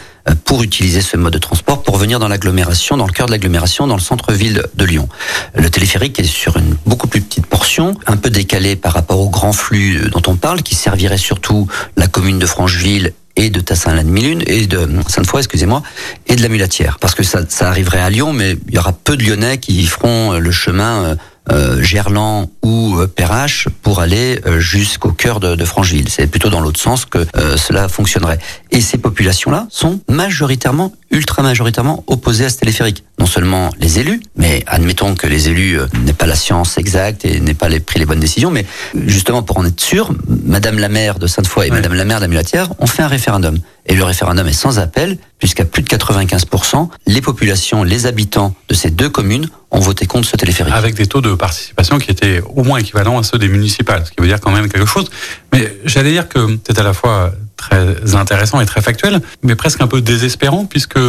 [0.45, 3.87] pour utiliser ce mode de transport pour venir dans l'agglomération, dans le cœur de l'agglomération,
[3.87, 5.09] dans le centre-ville de Lyon.
[5.55, 9.29] Le téléphérique est sur une beaucoup plus petite portion, un peu décalée par rapport au
[9.29, 11.67] grand flux dont on parle, qui servirait surtout
[11.97, 15.81] la commune de Francheville et de Tassin-la-Demi-Lune et de Sainte-Foy, excusez-moi,
[16.27, 16.99] et de la Mulatière.
[16.99, 20.33] Parce que ça, arriverait à Lyon, mais il y aura peu de Lyonnais qui feront
[20.33, 21.15] le chemin
[21.51, 26.09] euh, Gerland ou euh, Perrache pour aller euh, jusqu'au cœur de, de Francheville.
[26.09, 28.39] C'est plutôt dans l'autre sens que euh, cela fonctionnerait.
[28.71, 33.03] Et ces populations-là sont majoritairement, ultra majoritairement opposées à ce téléphérique.
[33.19, 37.39] Non seulement les élus, mais admettons que les élus n'aient pas la science exacte et
[37.39, 38.65] n'aient pas les, pris les bonnes décisions, mais
[39.05, 40.11] justement pour en être sûr,
[40.45, 41.75] Madame la maire de Sainte-Foy et ouais.
[41.75, 43.57] Madame la maire de la Mulatière ont fait un référendum.
[43.85, 48.75] Et le référendum est sans appel, puisqu'à plus de 95%, les populations, les habitants de
[48.75, 50.73] ces deux communes ont voté contre ce téléphérique.
[50.73, 54.11] Avec des taux de participation qui étaient au moins équivalents à ceux des municipales, ce
[54.11, 55.09] qui veut dire quand même quelque chose.
[55.53, 59.81] Mais j'allais dire que c'est à la fois très intéressant et très factuel, mais presque
[59.81, 60.99] un peu désespérant, puisque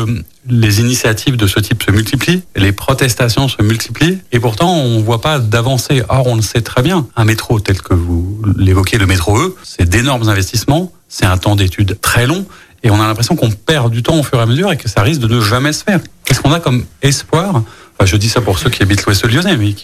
[0.48, 5.02] les initiatives de ce type se multiplient, les protestations se multiplient, et pourtant on ne
[5.02, 6.02] voit pas d'avancée.
[6.08, 9.56] Or, on le sait très bien, un métro tel que vous l'évoquez, le métro E,
[9.62, 12.46] c'est d'énormes investissements, c'est un temps d'étude très long,
[12.82, 14.88] et on a l'impression qu'on perd du temps au fur et à mesure et que
[14.88, 16.00] ça risque de ne jamais se faire.
[16.24, 17.56] Qu'est-ce qu'on a comme espoir?
[17.56, 19.74] Enfin, Je dis ça pour ceux qui habitent l'Ouest lyonnais, mais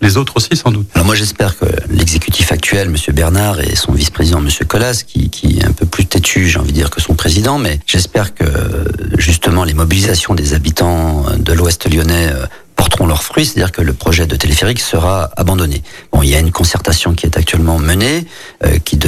[0.00, 0.88] les autres aussi sans doute.
[0.94, 3.14] Alors moi j'espère que l'exécutif actuel, M.
[3.14, 4.48] Bernard, et son vice-président, M.
[4.66, 7.58] Collas, qui, qui est un peu plus têtu, j'ai envie de dire, que son président,
[7.58, 8.44] mais j'espère que
[9.18, 12.46] justement les mobilisations des habitants de l'Ouest lyonnais euh,
[12.80, 15.82] porteront leurs fruits, c'est-à-dire que le projet de téléphérique sera abandonné.
[16.12, 18.24] Bon, il y a une concertation qui est actuellement menée,
[18.64, 18.98] euh, qui,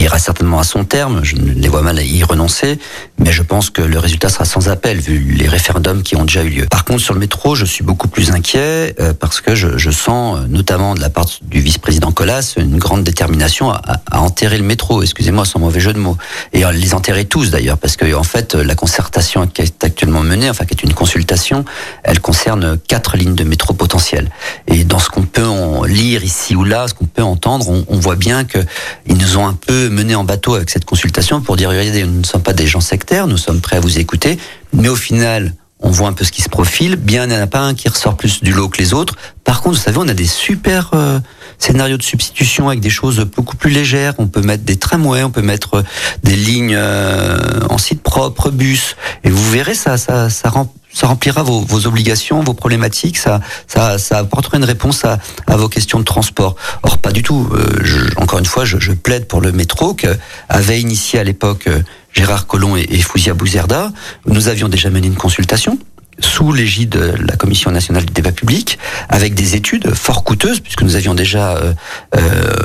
[0.00, 1.20] ira certainement à son terme.
[1.24, 2.78] Je ne les vois mal à y renoncer,
[3.18, 6.42] mais je pense que le résultat sera sans appel vu les référendums qui ont déjà
[6.42, 6.66] eu lieu.
[6.70, 10.38] Par contre, sur le métro, je suis beaucoup plus inquiet euh, parce que je, sens,
[10.48, 15.02] notamment de la part du vice-président Colas, une grande détermination à, à enterrer le métro.
[15.02, 16.16] Excusez-moi, sans mauvais jeu de mots,
[16.54, 20.22] et à les enterrer tous d'ailleurs, parce que en fait, la concertation qui est actuellement
[20.22, 21.66] menée, enfin qui est une consultation,
[22.04, 24.30] elle concerne quatre lignes de métro potentielles.
[24.66, 27.98] Et dans ce qu'on peut en lire ici ou là, ce qu'on peut entendre, on,
[27.98, 28.58] voit bien que
[29.06, 32.20] ils nous ont un peu mené en bateau avec cette consultation pour dire regardez, nous
[32.20, 34.38] ne sommes pas des gens sectaires, nous sommes prêts à vous écouter,
[34.72, 36.96] mais au final, on voit un peu ce qui se profile.
[36.96, 39.14] Bien, il n'y en a pas un qui ressort plus du lot que les autres.
[39.44, 41.20] Par contre, vous savez, on a des super euh,
[41.58, 44.14] scénarios de substitution avec des choses beaucoup plus légères.
[44.18, 45.82] On peut mettre des tramways, on peut mettre euh,
[46.24, 48.96] des lignes euh, en site propre, bus.
[49.22, 50.50] Et vous verrez, ça, ça, ça,
[50.92, 55.56] ça remplira vos, vos, obligations, vos problématiques, ça, ça, ça apportera une réponse à, à,
[55.56, 56.56] vos questions de transport.
[56.82, 57.48] Or, pas du tout.
[57.52, 60.08] Euh, je, encore une fois, je, je, plaide pour le métro que
[60.48, 61.68] avait initié à l'époque
[62.12, 63.92] Gérard Collomb et, et Fouzia Bouzerda.
[64.26, 65.78] Nous avions déjà mené une consultation
[66.20, 68.78] sous l'égide de la Commission nationale du débat public,
[69.08, 71.74] avec des études fort coûteuses, puisque nous avions déjà, euh,
[72.16, 72.20] euh,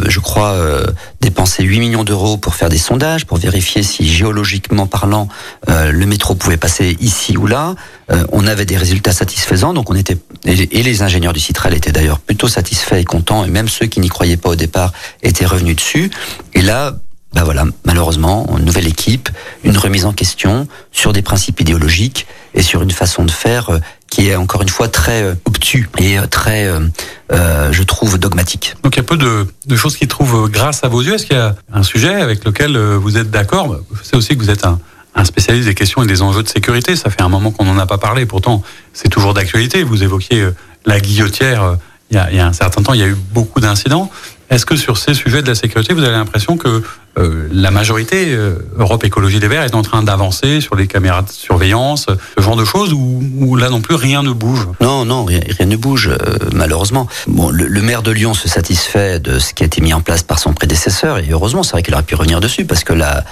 [0.08, 0.86] je crois, euh,
[1.22, 5.28] dépensé 8 millions d'euros pour faire des sondages, pour vérifier si géologiquement parlant,
[5.70, 7.76] euh, le métro pouvait passer ici ou là.
[8.12, 11.94] Euh, on avait des résultats satisfaisants, donc on était et les ingénieurs du Citral étaient
[11.94, 15.46] d'ailleurs plutôt satisfaits et contents, et même ceux qui n'y croyaient pas au départ étaient
[15.46, 16.12] revenus dessus.
[16.54, 16.94] Et là,
[17.34, 19.30] ben voilà, malheureusement, une nouvelle équipe,
[19.64, 23.80] une remise en question sur des principes idéologiques et sur une façon de faire euh,
[24.14, 28.76] qui est encore une fois très euh, obtus et euh, très, euh, je trouve, dogmatique.
[28.84, 31.16] Donc il y a peu de, choses qui trouvent grâce à vos yeux.
[31.16, 33.78] Est-ce qu'il y a un sujet avec lequel vous êtes d'accord?
[33.92, 34.78] Je sais aussi que vous êtes un,
[35.24, 36.96] spécialiste des questions et des enjeux de sécurité.
[36.96, 38.28] Ça fait un moment qu'on n'en a pas parlé.
[38.28, 38.62] Pourtant,
[38.94, 39.82] c'est toujours d'actualité.
[39.82, 40.48] Vous évoquiez
[40.86, 41.78] la guillotière.
[42.12, 44.12] Il y a un certain temps, il y a eu beaucoup d'incidents.
[44.52, 46.84] Est-ce que sur ces sujets de la sécurité, vous avez l'impression que
[47.20, 51.22] euh, la majorité, euh, Europe Écologie des Verts, est en train d'avancer sur les caméras
[51.22, 55.26] de surveillance, ce genre de choses, ou là non plus rien ne bouge Non, non,
[55.26, 57.08] rien, ne bouge, euh, malheureusement.
[57.28, 60.02] Bon, le, le, maire de Lyon se satisfait de ce qui a été mis en
[60.02, 62.94] place par son prédécesseur, et heureusement, c'est vrai qu'il aurait pu revenir dessus, parce que
[62.94, 63.24] la,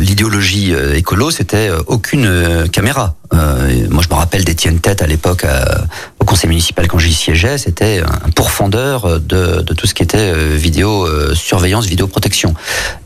[0.00, 3.14] l'idéologie écolo, c'était aucune caméra.
[3.32, 5.46] moi, je me rappelle d'Étienne Tête à l'époque
[6.18, 10.34] au conseil municipal quand j'y siégeais, c'était un pourfendeur de, de, tout ce qui était
[10.56, 12.54] vidéo surveillance, vidéo protection.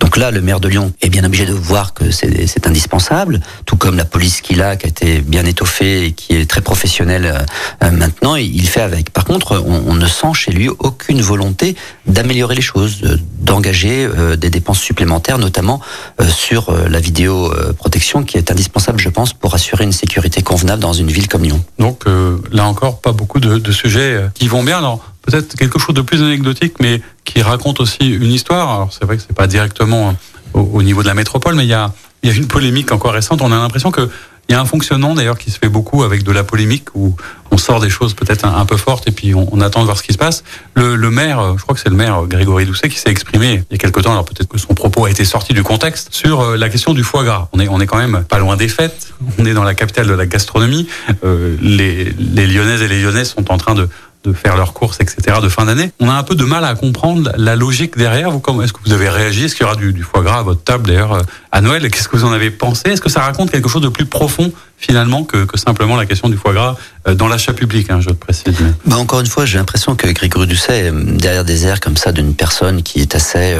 [0.01, 3.77] Donc là, le maire de Lyon est bien obligé de voir que c'est indispensable, tout
[3.77, 7.47] comme la police qu'il a, qui a été bien étoffée et qui est très professionnelle
[7.83, 9.11] euh, maintenant, il fait avec.
[9.11, 11.77] Par contre, on, ne sent chez lui aucune volonté
[12.07, 13.01] d'améliorer les choses,
[13.39, 15.81] d'engager euh, des dépenses supplémentaires, notamment
[16.21, 20.83] euh, sur la vidéo protection, qui est indispensable, je pense, pour assurer une sécurité convenable
[20.83, 21.63] dans une ville comme Lyon.
[21.79, 22.05] Donc
[22.51, 24.79] là encore, pas beaucoup de, de sujets qui vont bien.
[24.79, 28.71] Alors, peut-être quelque chose de plus anecdotique, mais qui raconte aussi une histoire.
[28.71, 30.15] Alors c'est vrai que c'est pas directement
[30.53, 33.13] au, au, niveau de la métropole, mais il y a, y a une polémique encore
[33.13, 33.43] récente.
[33.43, 34.09] On a l'impression que
[34.49, 37.17] il y a un fonctionnement d'ailleurs qui se fait beaucoup avec de la polémique où
[37.51, 40.03] on sort des choses peut-être un, peu fortes et puis on, attend de voir ce
[40.03, 40.45] qui se passe.
[40.75, 43.73] Le, le maire, je crois que c'est le maire Grégory Doucet qui s'est exprimé il
[43.73, 44.11] y a quelque temps.
[44.11, 47.05] Alors peut-être que son propos a été sorti du contexte sur euh, la question du
[47.05, 47.49] foie gras.
[47.53, 49.15] On est on est quand même pas loin des fêtes.
[49.39, 50.89] On est dans la capitale de la gastronomie.
[51.25, 53.89] Euh, les, les Lyonnaises et les Lyonnais sont en train de
[54.25, 55.39] de faire leurs courses, etc.
[55.43, 55.93] de fin d'année.
[56.01, 58.31] On a un peu de mal à comprendre la logique derrière.
[58.31, 59.45] Vous, est-ce que vous avez réagi?
[59.45, 61.89] Est-ce qu'il y aura du, du, foie gras à votre table d'ailleurs à Noël?
[61.91, 62.91] Qu'est-ce que vous en avez pensé?
[62.91, 64.53] Est-ce que ça raconte quelque chose de plus profond
[64.85, 66.77] finalement que, que simplement la question du foie gras
[67.17, 68.55] dans l'achat public, hein, je précise.
[68.87, 72.35] Bah encore une fois, j'ai l'impression que Grégory Doucet, derrière des airs comme ça d'une
[72.35, 73.57] personne qui est assez,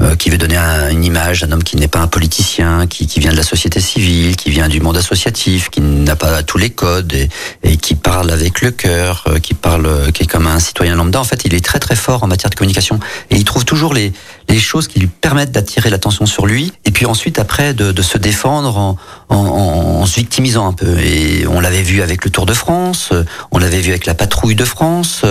[0.00, 3.06] euh, qui veut donner un, une image d'un homme qui n'est pas un politicien, qui,
[3.06, 6.58] qui, vient de la société civile, qui vient du monde associatif, qui n'a pas tous
[6.58, 7.28] les codes et,
[7.62, 11.20] et qui parle avec le cœur, euh, qui parle, qui est comme un citoyen lambda.
[11.20, 12.98] En fait, il est très très fort en matière de communication
[13.30, 14.12] et il trouve toujours les,
[14.50, 18.02] les choses qui lui permettent d'attirer l'attention sur lui et puis ensuite après de, de
[18.02, 18.96] se défendre en,
[19.28, 20.98] en, en, se victimisant un peu.
[20.98, 23.12] Et on l'avait vu avec le Tour de France,
[23.52, 25.22] on l'avait vu avec la patrouille de France.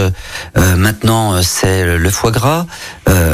[0.55, 2.65] maintenant, c'est le foie gras.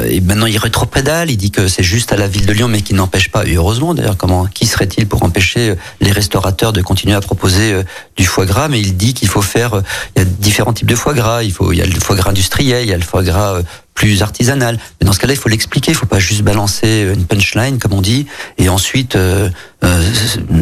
[0.07, 1.29] et maintenant, il rétropédale.
[1.29, 3.43] Il dit que c'est juste à la ville de Lyon, mais qui n'empêche pas.
[3.45, 7.83] Heureusement, d'ailleurs, comment qui serait-il pour empêcher les restaurateurs de continuer à proposer
[8.17, 8.67] du foie gras?
[8.67, 9.81] Mais il dit qu'il faut faire.
[10.15, 11.43] Il y a différents types de foie gras.
[11.43, 11.71] Il faut.
[11.71, 13.59] Il y a le foie gras industriel, il y a le foie gras
[13.95, 14.77] plus artisanal.
[14.99, 15.91] Mais dans ce cas-là, il faut l'expliquer.
[15.91, 18.27] Il faut pas juste balancer une punchline, comme on dit,
[18.57, 19.49] et ensuite euh,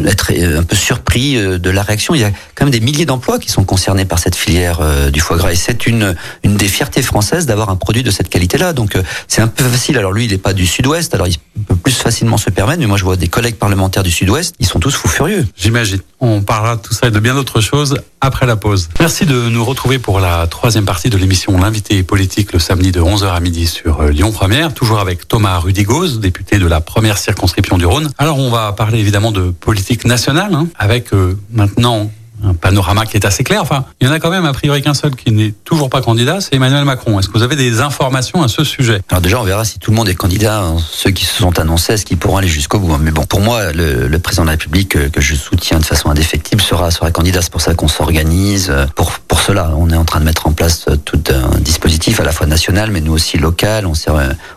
[0.06, 2.14] être un peu surpris euh, de la réaction.
[2.14, 5.20] Il y a quand même des milliers d'emplois qui sont concernés par cette filière du
[5.20, 8.72] foie gras, et c'est une une des fiertés françaises d'avoir un produit de cette qualité-là.
[8.72, 8.96] Donc
[9.28, 9.98] c'est un peu facile.
[9.98, 12.80] Alors lui, il n'est pas du Sud-Ouest, alors il peut plus facilement se permettre.
[12.80, 15.46] Mais moi, je vois des collègues parlementaires du Sud-Ouest, ils sont tous fous furieux.
[15.56, 16.00] J'imagine.
[16.20, 18.88] On parlera de tout ça et de bien d'autres choses après la pause.
[18.98, 23.00] Merci de nous retrouver pour la troisième partie de l'émission L'invité politique le samedi de
[23.00, 27.18] 11h à midi sur euh, Lyon Première, toujours avec Thomas Rudigoz, député de la première
[27.18, 28.10] circonscription du Rhône.
[28.18, 32.10] Alors on va parler évidemment de politique nationale, hein, avec euh, maintenant
[32.42, 33.62] un panorama qui est assez clair.
[33.62, 36.02] Enfin, il y en a quand même a priori qu'un seul qui n'est toujours pas
[36.02, 37.18] candidat, c'est Emmanuel Macron.
[37.18, 39.00] Est-ce que vous avez des informations à ce sujet?
[39.08, 40.60] Alors déjà, on verra si tout le monde est candidat.
[40.60, 40.76] Hein.
[40.90, 43.72] Ceux qui se sont annoncés, est-ce qu'ils pourront aller jusqu'au bout Mais bon, pour moi,
[43.72, 47.40] le, président de la République euh, que, je soutiens de façon indéfectible sera sera candidat.
[47.40, 48.70] C'est pour ça qu'on s'organise.
[48.70, 49.12] Euh, pour
[49.48, 52.46] on est en train de mettre en place euh, tout un dispositif à la fois
[52.46, 53.86] national, mais nous aussi local.
[53.86, 53.92] On,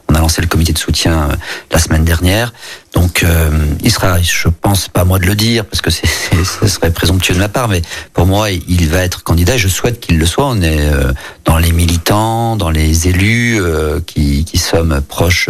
[0.09, 1.29] on a lancé le comité de soutien
[1.71, 2.53] la semaine dernière.
[2.93, 3.49] Donc, euh,
[3.83, 7.39] il sera, je pense, pas moi de le dire, parce que ce serait présomptueux de
[7.39, 7.81] ma part, mais
[8.13, 10.47] pour moi, il va être candidat et je souhaite qu'il le soit.
[10.47, 11.11] On est euh,
[11.45, 15.49] dans les militants, dans les élus euh, qui, qui sommes proches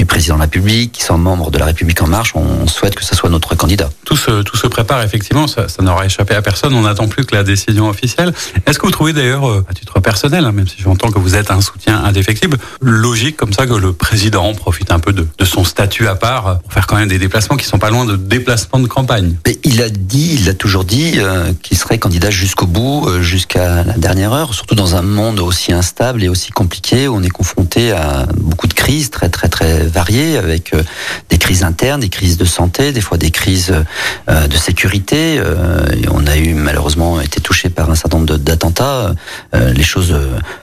[0.00, 2.32] du président de la République, qui sont membres de la République en marche.
[2.34, 3.90] On souhaite que ce soit notre candidat.
[4.06, 6.74] Tout se, tout se prépare, effectivement, ça, ça n'aura échappé à personne.
[6.74, 8.32] On n'attend plus que la décision officielle.
[8.64, 11.50] Est-ce que vous trouvez d'ailleurs, à titre personnel, hein, même si j'entends que vous êtes
[11.50, 15.64] un soutien indéfectible, logique comme ça que le président profite un peu de, de son
[15.64, 18.80] statut à part pour faire quand même des déplacements qui sont pas loin de déplacements
[18.80, 19.36] de campagne?
[19.46, 23.20] Mais il a dit, il a toujours dit euh, qu'il serait candidat jusqu'au bout, euh,
[23.20, 27.22] jusqu'à la dernière heure, surtout dans un monde aussi instable et aussi compliqué où on
[27.22, 30.82] est confronté à beaucoup de crises très très très variées avec euh,
[31.28, 33.72] des crises internes, des crises de santé, des fois des crises
[34.28, 35.36] de sécurité.
[35.36, 39.14] Et on a eu malheureusement été touché par un certain nombre d'attentats.
[39.52, 40.14] les choses,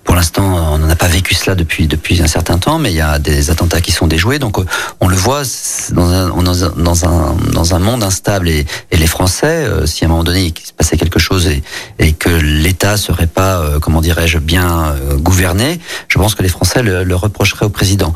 [0.03, 2.95] pour l'instant, on n'en a pas vécu cela depuis depuis un certain temps, mais il
[2.95, 4.39] y a des attentats qui sont déjoués.
[4.39, 4.57] Donc
[4.99, 5.43] on le voit
[5.91, 10.09] dans un, dans un, dans un monde instable et, les Français, euh, si à un
[10.09, 11.61] moment donné il se passait quelque chose et,
[11.99, 16.49] et que l'État serait pas, euh, comment dirais-je, bien euh, gouverné, je pense que les
[16.49, 18.13] Français le reprocheraient au président.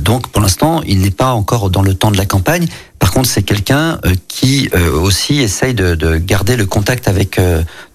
[0.00, 2.66] Donc pour l'instant, il n'est pas encore dans le temps de la campagne.
[2.98, 7.40] Par contre, c'est quelqu'un qui aussi essaye de, de, garder le contact avec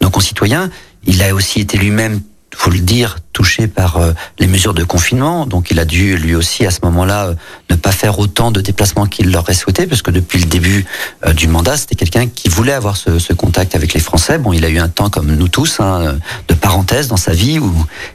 [0.01, 0.69] nos concitoyens.
[1.05, 2.21] Il a aussi été lui-même
[2.57, 5.45] faut le dire, touché par euh, les mesures de confinement.
[5.45, 7.35] Donc il a dû lui aussi à ce moment-là euh,
[7.69, 10.85] ne pas faire autant de déplacements qu'il l'aurait souhaité, parce que depuis le début
[11.25, 14.37] euh, du mandat, c'était quelqu'un qui voulait avoir ce, ce, contact avec les Français.
[14.37, 17.57] Bon, il a eu un temps comme nous tous hein, de parenthèse dans sa vie
[17.57, 17.73] où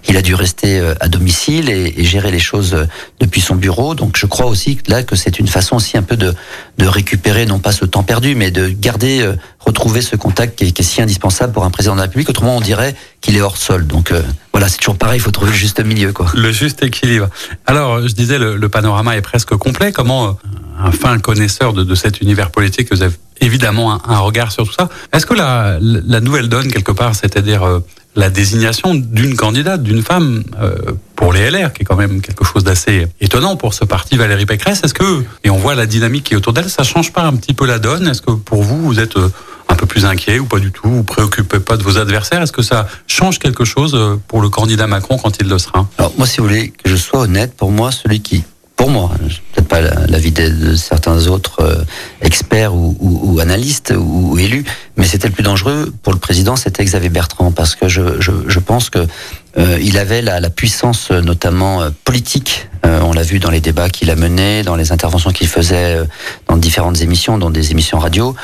[0.08, 2.86] il a dû rester à domicile et, et, gérer les choses
[3.18, 3.94] depuis son bureau.
[3.96, 6.34] Donc je crois aussi là que c'est une façon aussi un peu de,
[6.78, 10.70] de récupérer non pas ce temps perdu, mais de garder, retrouver ce contact qui est,
[10.70, 12.28] qui est si indispensable pour un président de la République.
[12.28, 13.86] Autrement, on dirait qu'il est hors sol.
[13.86, 14.12] Donc
[14.52, 16.12] voilà, c'est toujours pareil, il faut trouver le juste milieu.
[16.12, 16.26] Quoi.
[16.34, 17.28] Le juste équilibre.
[17.66, 19.92] Alors, je disais, le, panorama est presque complet.
[19.92, 20.32] Comment euh,
[20.78, 24.88] un fin connaisseur de, cet univers politique, vous avez évidemment un, regard sur tout ça.
[25.12, 25.78] Est-ce que la,
[26.20, 27.80] nouvelle donne, quelque part, c'est-à-dire euh,
[28.16, 30.74] la désignation d'une candidate, d'une femme euh,
[31.14, 34.46] pour les LR, qui est quand même quelque chose d'assez étonnant pour ce parti Valérie
[34.46, 37.22] Pécresse, est-ce que, et on voit la dynamique qui est autour d'elle, ça change pas
[37.22, 38.06] un petit peu la donne?
[38.08, 39.30] Est-ce que pour vous, vous êtes euh,
[39.68, 42.42] un peu plus inquiet ou pas du tout Vous préoccupez pas de vos adversaires?
[42.42, 45.88] Est-ce que ça change quelque chose euh, pour le candidat Macron quand il le sera?
[45.98, 48.44] Alors moi, si vous voulez que je sois honnête, pour moi, celui qui
[48.78, 49.10] pour moi,
[49.52, 51.82] peut-être pas l'avis de, de, certains autres euh,
[52.22, 54.64] experts ou, ou, ou, analystes ou, ou, élus,
[54.96, 58.30] mais c'était le plus dangereux pour le président, c'était Xavier Bertrand, parce que je, je,
[58.46, 59.04] je pense que
[59.58, 62.68] euh, il avait la, la puissance, notamment euh, politique.
[62.86, 65.96] Euh, on l'a vu dans les débats qu'il a menés, dans les interventions qu'il faisait
[65.96, 66.04] euh,
[66.46, 68.36] dans différentes émissions, dans des émissions radio.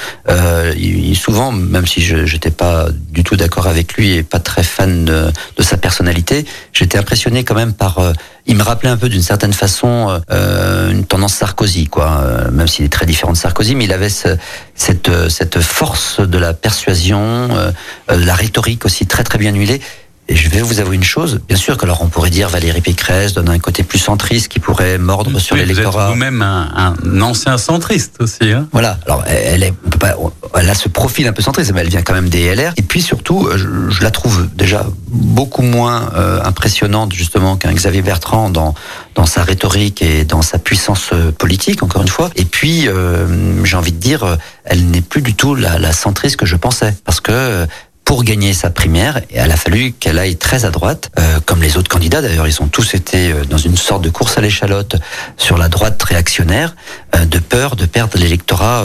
[0.76, 4.64] Il, souvent, même si je n'étais pas du tout d'accord avec lui et pas très
[4.64, 8.00] fan de, de sa personnalité, j'étais impressionné quand même par.
[8.46, 12.24] il me rappelait un peu d'une certaine façon une tendance Sarkozy, quoi.
[12.50, 14.36] même s'il est très différent de Sarkozy, mais il avait ce,
[14.74, 17.48] cette, cette force de la persuasion,
[18.08, 19.80] la rhétorique aussi très très bien huilée
[20.26, 22.80] Et je vais vous avouer une chose, bien sûr que alors on pourrait dire Valérie
[22.80, 26.08] Pécresse donne un côté plus centriste qui pourrait mordre sur l'électorat.
[26.08, 28.50] Vous-même un, un, ancien centriste aussi.
[28.50, 30.16] Hein voilà, alors elle, est, on peut pas,
[30.54, 32.72] elle a ce profil un peu centriste, mais elle vient quand même des LR.
[32.78, 38.00] Et puis surtout, je, je la trouve déjà beaucoup moins euh, impressionnante justement qu'un Xavier
[38.00, 38.74] Bertrand dans
[39.14, 42.30] dans sa rhétorique et dans sa puissance euh, politique, encore une fois.
[42.34, 46.36] Et puis, euh, j'ai envie de dire, elle n'est plus du tout la, la centriste
[46.36, 47.66] que je pensais, parce que
[48.04, 51.76] pour gagner sa primaire, elle a fallu qu'elle aille très à droite, euh, comme les
[51.76, 52.46] autres candidats d'ailleurs.
[52.46, 54.96] Ils ont tous été euh, dans une sorte de course à l'échalote
[55.38, 56.76] sur la droite réactionnaire,
[57.16, 58.84] euh, de peur de perdre l'électorat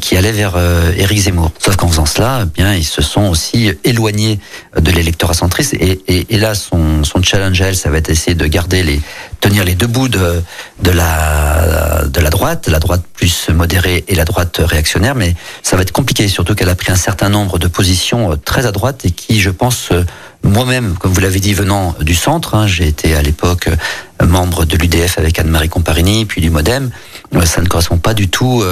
[0.00, 0.56] qui allait vers
[0.96, 1.50] Éric Zemmour.
[1.58, 4.38] Sauf qu'en faisant cela, eh bien ils se sont aussi éloignés
[4.78, 5.74] de l'électorat centriste.
[5.74, 9.00] Et, et, et, là, son, son challenge elle, ça va être essayer de garder les,
[9.40, 10.42] tenir les deux bouts de,
[10.82, 15.14] de la de la droite, la droite plus modérée et la droite réactionnaire.
[15.14, 18.72] Mais ça va être compliqué, surtout qu'elle a pris un certain nombre de positions à
[18.72, 20.04] droite et qui, je pense, euh,
[20.44, 24.64] moi-même, comme vous l'avez dit, venant du centre, hein, j'ai été à l'époque euh, membre
[24.64, 26.90] de l'UDF avec Anne-Marie Comparini, puis du MoDem,
[27.34, 28.62] euh, ça ne correspond pas du tout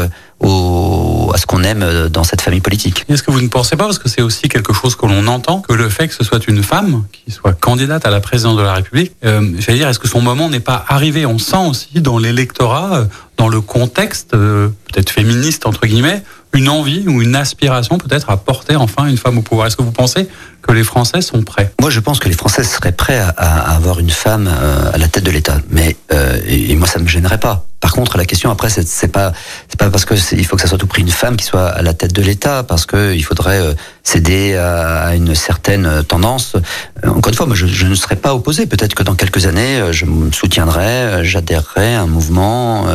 [0.43, 3.05] à ce qu'on aime dans cette famille politique.
[3.09, 5.61] Est-ce que vous ne pensez pas, parce que c'est aussi quelque chose que l'on entend,
[5.61, 8.63] que le fait que ce soit une femme qui soit candidate à la présidence de
[8.63, 11.27] la République, euh, j'allais dire, est-ce que son moment n'est pas arrivé?
[11.27, 17.23] On sent aussi dans l'électorat, dans le contexte peut-être féministe entre guillemets, une envie ou
[17.23, 19.67] une aspiration peut-être à porter enfin une femme au pouvoir.
[19.69, 20.29] Est-ce que vous pensez
[20.63, 23.99] que les Français sont prêts Moi, je pense que les Français seraient prêts à, avoir
[23.99, 27.41] une femme euh, à la tête de l'État, mais euh, et, moi, ça me gênerait
[27.41, 27.67] pas.
[27.81, 29.33] Par contre, la question après, c'est pas
[29.69, 31.67] c'est pas parce que il faut que ça soit tout prix une femme qui soit
[31.67, 36.57] à la tête de l'État, parce que il faudrait euh, céder à, une certaine tendance.
[37.03, 38.67] Encore une fois, moi, je, ne serais pas opposé.
[38.67, 42.87] Peut-être que dans quelques années, je me soutiendrai, j'adhérerai à un mouvement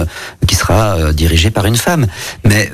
[0.45, 2.05] qui sera dirigé par une femme.
[2.43, 2.71] Mais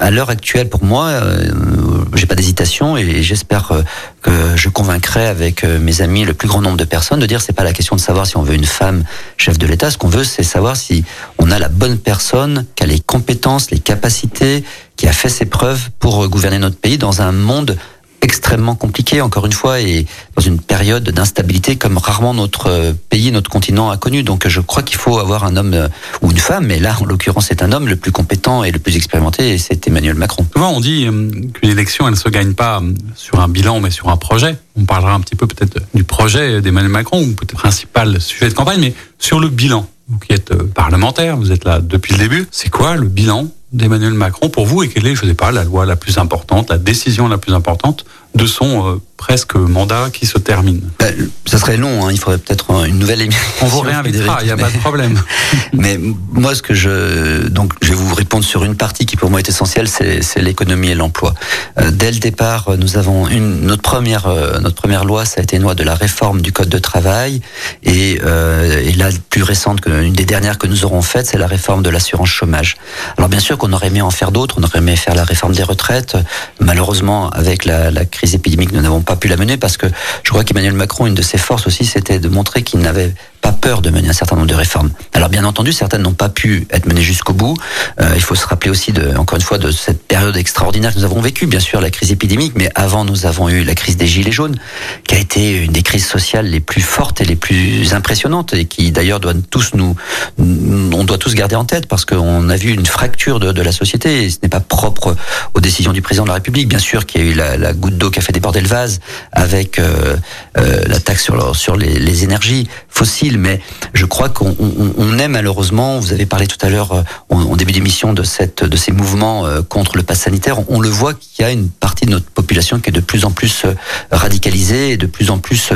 [0.00, 3.82] à l'heure actuelle, pour moi, euh, j'ai pas d'hésitation et j'espère euh,
[4.22, 7.40] que je convaincrai avec euh, mes amis le plus grand nombre de personnes de dire
[7.40, 9.04] c'est pas la question de savoir si on veut une femme
[9.36, 9.90] chef de l'État.
[9.90, 11.04] Ce qu'on veut, c'est savoir si
[11.38, 14.64] on a la bonne personne, qui a les compétences, les capacités,
[14.96, 17.76] qui a fait ses preuves pour gouverner notre pays dans un monde
[18.20, 23.30] extrêmement compliqué, encore une fois, et dans une période d'instabilité comme rarement notre euh, pays,
[23.30, 24.22] notre continent a connu.
[24.22, 25.88] Donc je crois qu'il faut avoir un homme euh,
[26.22, 28.78] ou une femme, mais là, en l'occurrence, c'est un homme le plus compétent et le
[28.78, 30.46] plus expérimenté, et c'est Emmanuel Macron.
[30.52, 32.82] Souvent, on dit euh, qu'une élection, elle ne se gagne pas
[33.14, 34.56] sur un bilan, mais sur un projet.
[34.76, 38.54] On parlera un petit peu peut-être du projet d'Emmanuel Macron, ou peut-être principal sujet de
[38.54, 39.88] campagne, mais sur le bilan.
[40.08, 42.46] Vous qui êtes parlementaire, vous êtes là depuis le début.
[42.50, 45.50] C'est quoi le bilan d'Emmanuel Macron pour vous et quelle est, je ne sais pas,
[45.50, 48.04] la loi la plus importante, la décision la plus importante
[48.34, 50.80] de son euh, presque mandat qui se termine.
[50.98, 51.12] Ben,
[51.44, 52.12] ça serait long, hein.
[52.12, 53.42] il faudrait peut-être une nouvelle émission.
[53.60, 55.20] On vous réinvitera, il n'y a pas de problème.
[55.74, 56.00] mais
[56.32, 57.48] moi, ce que je.
[57.48, 60.90] Donc, je vais vous répondre sur une partie qui pour moi est essentielle, c'est l'économie
[60.90, 61.34] et l'emploi.
[61.78, 63.66] Euh, dès le départ, nous avons une.
[63.66, 66.52] Notre première, euh, notre première loi, ça a été une loi de la réforme du
[66.52, 67.42] Code de travail.
[67.82, 71.48] Et, euh, et la plus récente, une des dernières que nous aurons faites, c'est la
[71.48, 72.76] réforme de l'assurance chômage.
[73.16, 75.54] Alors, bien sûr qu'on aurait aimé en faire d'autres, on aurait aimé faire la réforme
[75.54, 76.16] des retraites.
[76.60, 79.86] Malheureusement, avec la, la crise épidémique, nous n'avons pas pu la mener parce que
[80.22, 83.52] je crois qu'Emmanuel Macron, une de ses forces aussi, c'était de montrer qu'il n'avait pas
[83.52, 84.90] peur de mener un certain nombre de réformes.
[85.12, 87.56] Alors bien entendu, certaines n'ont pas pu être menées jusqu'au bout.
[88.00, 90.98] Euh, il faut se rappeler aussi, de, encore une fois, de cette période extraordinaire que
[90.98, 91.46] nous avons vécue.
[91.46, 94.56] Bien sûr, la crise épidémique, mais avant, nous avons eu la crise des gilets jaunes,
[95.04, 98.64] qui a été une des crises sociales les plus fortes et les plus impressionnantes, et
[98.64, 99.96] qui d'ailleurs doit tous nous,
[100.38, 103.72] on doit tous garder en tête parce qu'on a vu une fracture de, de la
[103.72, 104.24] société.
[104.24, 105.16] Et ce n'est pas propre
[105.54, 106.68] aux décisions du président de la République.
[106.68, 108.68] Bien sûr qu'il y a eu la, la goutte d'eau qui a fait déborder le
[108.68, 109.00] vase
[109.32, 110.16] avec euh,
[110.56, 113.60] euh, la taxe sur, sur les, les énergies fossiles mais
[113.94, 117.72] je crois qu'on on, est malheureusement, vous avez parlé tout à l'heure euh, en, début
[117.72, 121.44] d'émission de cette de ces mouvements euh, contre le pass sanitaire, on, le voit qu'il
[121.44, 123.74] y a une partie de notre population qui est de plus en plus euh,
[124.10, 125.72] radicalisée et de plus en plus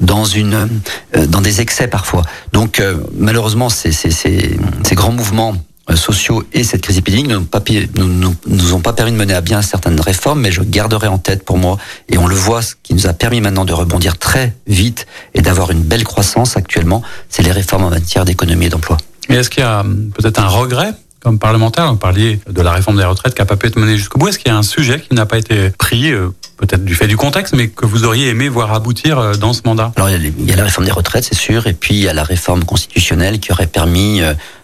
[0.00, 0.68] dans une
[1.28, 2.22] dans des excès parfois.
[2.52, 2.82] Donc
[3.16, 3.90] malheureusement ces,
[4.92, 5.54] grands mouvements
[5.94, 9.62] sociaux et cette crise épidémique ne nous, nous, ont pas permis de mener à bien
[9.62, 12.94] certaines réformes, mais je garderai en tête pour moi, et on le voit, ce qui
[12.94, 17.42] nous a permis maintenant de rebondir très vite et d'avoir une belle croissance actuellement, c'est
[17.42, 18.96] les réformes en matière d'économie et d'emploi.
[19.28, 20.92] Mais est-ce qu'il y a hum, peut-être un regret
[21.26, 23.96] comme parlementaire, vous parliez de la réforme des retraites qui n'a pas pu être menée
[23.96, 24.28] jusqu'au bout.
[24.28, 27.08] Est-ce qu'il y a un sujet qui n'a pas été pris, euh, peut-être du fait
[27.08, 29.92] du contexte, mais que vous auriez aimé voir aboutir euh, dans ce mandat?
[29.96, 32.12] Alors il y, a la réforme des retraites, c'est sûr, et puis il y a
[32.12, 34.20] la réforme constitutionnelle qui aurait permis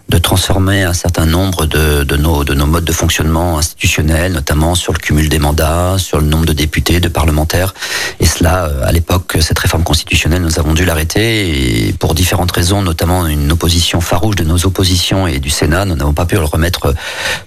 [0.09, 4.75] de transformer un certain nombre de, de, nos, de nos modes de fonctionnement institutionnels, notamment
[4.75, 7.73] sur le cumul des mandats, sur le nombre de députés, de parlementaires.
[8.19, 12.81] Et cela, à l'époque, cette réforme constitutionnelle, nous avons dû l'arrêter et pour différentes raisons,
[12.81, 16.43] notamment une opposition farouche de nos oppositions et du Sénat, nous n'avons pas pu le
[16.43, 16.93] remettre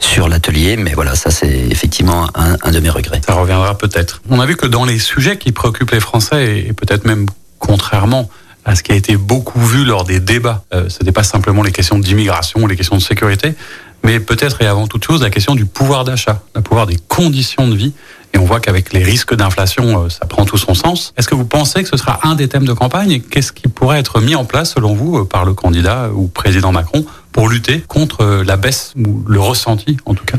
[0.00, 0.76] sur l'atelier.
[0.76, 3.20] Mais voilà, ça c'est effectivement un, un de mes regrets.
[3.24, 4.22] Ça reviendra peut-être.
[4.30, 7.26] On a vu que dans les sujets qui préoccupent les Français et peut-être même
[7.58, 8.28] contrairement
[8.66, 10.64] à ce qui a été beaucoup vu lors des débats.
[10.74, 13.54] Euh, ce n'est pas simplement les questions d'immigration les questions de sécurité,
[14.02, 17.68] mais peut-être et avant toute chose la question du pouvoir d'achat, le pouvoir des conditions
[17.68, 17.92] de vie.
[18.34, 21.14] Et on voit qu'avec les risques d'inflation, euh, ça prend tout son sens.
[21.16, 23.68] Est-ce que vous pensez que ce sera un des thèmes de campagne et qu'est-ce qui
[23.68, 27.48] pourrait être mis en place, selon vous, euh, par le candidat ou président Macron pour
[27.48, 30.38] lutter contre la baisse ou le ressenti, en tout cas,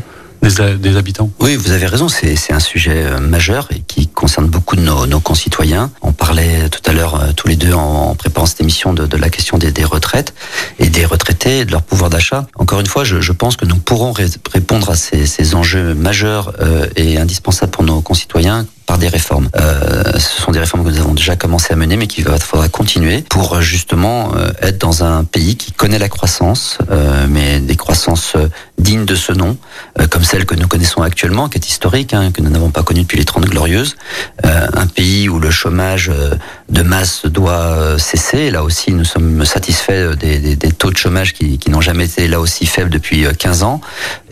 [1.40, 5.06] Oui, vous avez raison, c'est un sujet euh, majeur et qui concerne beaucoup de nos,
[5.06, 5.90] nos concitoyens.
[6.02, 9.16] On parlait tout à l'heure euh, tous les deux en, préparant cette émission de, de
[9.16, 10.34] la question des, des, retraites
[10.78, 12.46] et des retraités, de leur pouvoir d'achat.
[12.56, 14.12] Encore une fois, je, je, pense que nous pourrons
[14.52, 19.50] répondre à ces, ces enjeux majeurs euh, et indispensables pour nos concitoyens par des réformes.
[19.54, 22.68] Euh, ce sont des réformes que nous avons déjà commencé à mener, mais qu'il faudra
[22.70, 27.76] continuer pour justement euh, être dans un pays qui connaît la croissance, euh, mais des
[27.76, 28.34] croissances
[28.78, 29.56] dignes de ce nom,
[30.00, 32.82] euh, comme celle que nous connaissons actuellement, qui est historique, hein, que nous n'avons pas
[32.82, 33.96] connue depuis les Trente Glorieuses.
[34.46, 36.10] Euh, un pays où le chômage
[36.68, 38.50] de masse doit cesser.
[38.50, 42.40] Là aussi, nous sommes satisfaits des, des, taux de chômage qui, n'ont jamais été là
[42.40, 43.80] aussi faibles depuis 15 ans.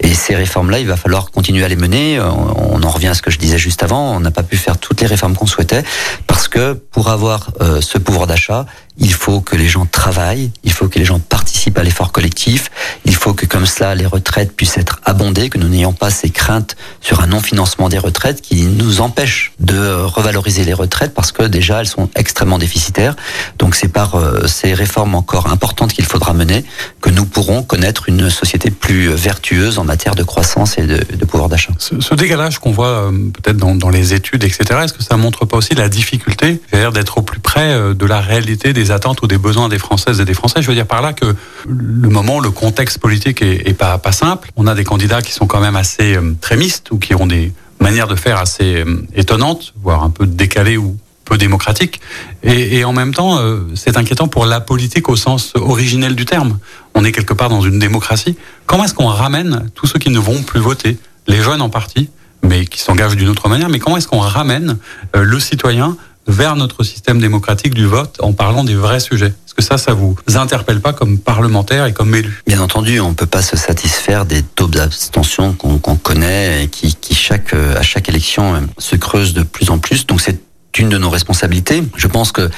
[0.00, 2.20] Et ces réformes-là, il va falloir continuer à les mener.
[2.20, 4.14] On, en revient à ce que je disais juste avant.
[4.14, 5.82] On n'a pas pu faire toutes les réformes qu'on souhaitait
[6.26, 8.66] parce que pour avoir euh, ce pouvoir d'achat,
[8.98, 12.70] il faut que les gens travaillent, il faut que les gens participent à l'effort collectif,
[13.04, 16.30] il faut que comme cela les retraites puissent être abondées, que nous n'ayons pas ces
[16.30, 21.42] craintes sur un non-financement des retraites qui nous empêchent de revaloriser les retraites parce que
[21.42, 23.16] déjà elles sont extrêmement déficitaires.
[23.58, 26.64] Donc c'est par euh, ces réformes encore importantes qu'il faudra mener
[27.00, 31.48] que nous pourrons connaître une société plus vertueuse en matière de croissance et de, pouvoir
[31.48, 31.72] d'achat.
[31.78, 33.10] Ce, décalage qu'on voit euh,
[33.42, 37.22] peut-être dans, les études, etc., est-ce que ça montre pas aussi la difficulté d'être au
[37.22, 40.34] plus près euh, de la réalité des attentes ou des besoins des Françaises et des
[40.34, 41.34] Français Je veux dire par là que
[41.66, 44.50] le moment, le contexte politique est, pas, simple.
[44.56, 47.52] On a des candidats qui sont quand même assez euh, trémistes ou qui ont des
[47.80, 52.00] manières de faire assez euh, étonnantes, voire un peu décalées ou peu démocratiques.
[52.42, 56.24] Et, et en même temps, euh, c'est inquiétant pour la politique au sens originel du
[56.24, 56.58] terme.
[56.94, 58.36] On est quelque part dans une démocratie.
[58.66, 62.08] Comment est-ce qu'on ramène tous ceux qui ne vont plus voter, les jeunes en partie,
[62.42, 64.78] mais qui s'engagent d'une autre manière, mais comment est-ce qu'on ramène
[65.14, 65.96] euh, le citoyen
[66.26, 69.94] vers notre système démocratique du vote en parlant des vrais sujets Est-ce que ça, ça
[69.94, 73.56] vous interpelle pas comme parlementaire et comme élu Bien entendu, on ne peut pas se
[73.56, 78.96] satisfaire des taux d'abstention qu'on qu connaît et qui, qui chaque, à chaque élection se
[78.96, 80.06] creusent de plus en plus.
[80.06, 80.38] Donc c'est
[80.78, 81.82] une de nos responsabilités.
[81.96, 82.50] Je pense que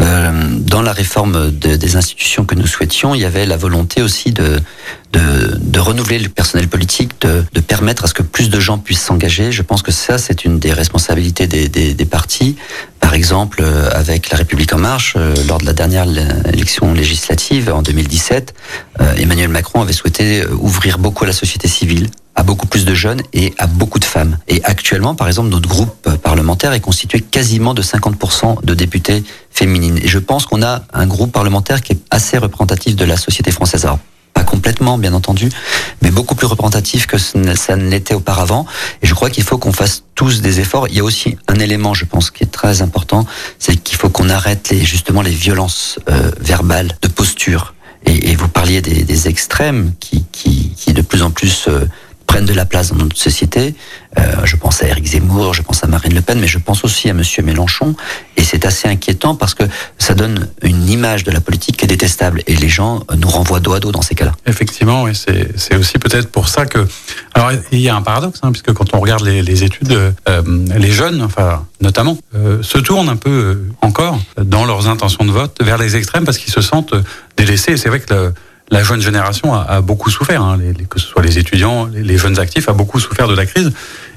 [0.00, 4.02] euh, dans la réforme de, des institutions que nous souhaitions, il y avait la volonté
[4.02, 4.60] aussi de,
[5.12, 8.78] de, de renouveler le personnel politique, de, de, permettre à ce que plus de gens
[8.78, 9.52] puissent s'engager.
[9.52, 12.56] Je pense que ça, c'est une des responsabilités des, des, des partis.
[13.00, 16.06] Par exemple, euh, avec La République en marche, euh, lors de la dernière
[16.52, 18.54] élection législative en 2017,
[19.00, 22.94] euh, Emmanuel Macron avait souhaité ouvrir beaucoup à la société civile à beaucoup plus de
[22.94, 24.38] jeunes et à beaucoup de femmes.
[24.46, 29.98] Et actuellement, par exemple, notre groupe parlementaire est constitué quasiment de 50% de députés féminines.
[30.02, 33.50] Et je pense qu'on a un groupe parlementaire qui est assez représentatif de la société
[33.50, 33.84] française.
[33.86, 33.98] Alors,
[34.34, 35.48] pas complètement, bien entendu,
[36.02, 38.66] mais beaucoup plus représentatif que ça ne l'était auparavant.
[39.00, 40.88] Et je crois qu'il faut qu'on fasse tous des efforts.
[40.88, 43.24] Il y a aussi un élément, je pense, qui est très important,
[43.58, 47.72] c'est qu'il faut qu'on arrête les, justement les violences euh, verbales, de posture.
[48.04, 51.86] Et, et, vous parliez des, des extrêmes qui, qui, qui, de plus en plus euh,
[52.26, 53.74] prennent de la place dans notre société.
[54.18, 56.84] Euh, je pense à Eric Zemmour, je pense à Marine Le Pen, mais je pense
[56.84, 57.94] aussi à Monsieur Mélenchon.
[58.36, 59.64] Et c'est assez inquiétant parce que
[59.98, 62.42] ça donne une image de la politique qui est détestable.
[62.46, 64.32] Et les gens nous renvoient dos à dos dans ces cas-là.
[64.46, 66.86] Effectivement, oui, c'est aussi peut-être pour ça que...
[67.34, 70.42] Alors, il y a un paradoxe, hein, puisque quand on regarde les, les études, euh,
[70.76, 75.30] les jeunes, enfin, notamment, euh, se tournent un peu euh, encore dans leurs intentions de
[75.30, 76.94] vote vers les extrêmes parce qu'ils se sentent
[77.36, 77.72] délaissés.
[77.72, 78.12] Et c'est vrai que...
[78.12, 78.34] Le,
[78.70, 80.58] la jeune génération a, beaucoup souffert, hein,
[80.90, 83.72] que ce soit les étudiants, les, jeunes actifs, a beaucoup souffert de la crise.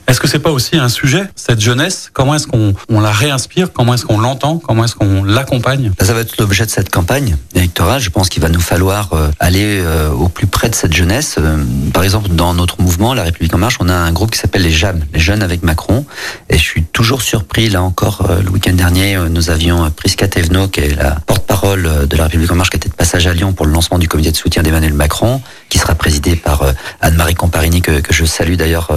[0.10, 2.10] Est-ce que c'est pas aussi un sujet, cette jeunesse?
[2.12, 3.72] Comment est-ce qu'on on la réinspire?
[3.72, 4.58] Comment est-ce qu'on l'entend?
[4.58, 5.92] Comment est-ce qu'on l'accompagne?
[6.02, 8.02] Ça va être l'objet de cette campagne électorale.
[8.02, 11.36] Je pense qu'il va nous falloir euh, aller euh, au plus près de cette jeunesse.
[11.38, 14.40] Euh, par exemple, dans notre mouvement, La République en marche, on a un groupe qui
[14.40, 16.08] s'appelle les JAM, les Jeunes avec Macron.
[16.50, 20.80] Et je suis toujours surpris, là encore, le week-end dernier, nous avions Prisca Thévenot, qui
[20.80, 23.68] est la porte-parole de La République en marche, qui était de passage à Lyon pour
[23.68, 25.40] le lancement du comité de soutien d'Emmanuel Macron,
[25.70, 26.64] qui sera présidé par
[27.00, 28.90] Anne-Marie Comparini, que, que, je salue d'ailleurs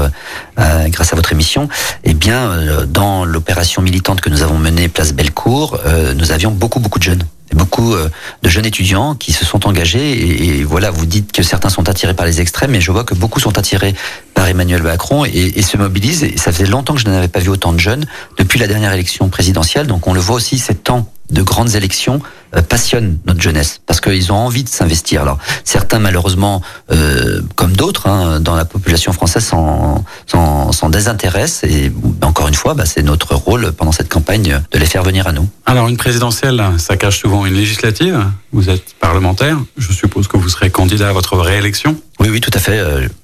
[0.57, 1.69] grâce à votre émission,
[2.05, 6.81] eh bien, dans l'opération militante que nous avons menée Place Bellecour, euh, nous avions beaucoup,
[6.81, 7.25] beaucoup de jeunes.
[7.55, 7.95] beaucoup
[8.43, 10.59] de jeunes étudiants qui se sont engagés.
[10.59, 13.15] Et, voilà, vous dites que certains sont attirés par les extrêmes, mais je vois que
[13.15, 13.95] beaucoup sont attirés
[14.35, 16.25] par Emmanuel Macron et, et se mobilisent.
[16.25, 18.07] Et ça faisait longtemps que je n'avais pas vu autant de jeunes
[18.39, 19.87] depuis la dernière élection présidentielle.
[19.87, 22.21] Donc on le voit aussi, ces temps de grandes élections
[22.55, 25.23] euh, passionnent notre jeunesse parce qu'ils ont envie de s'investir.
[25.23, 31.91] Alors certains malheureusement, euh, comme d'autres hein, dans la population française, s'en, désintéressent et
[32.23, 35.33] encore une fois, bah, c'est notre rôle pendant cette campagne de les faire venir à
[35.33, 35.49] nous.
[35.65, 38.23] Alors une présidentielle, ça cache souvent une législative.
[38.53, 41.97] Vous êtes parlementaire, je suppose que vous serez candidat à votre réélection.
[42.21, 42.79] Oui, oui, tout à fait.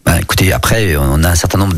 [0.08, 1.74] Euh, bah, écoutez, après, on a un certain nombre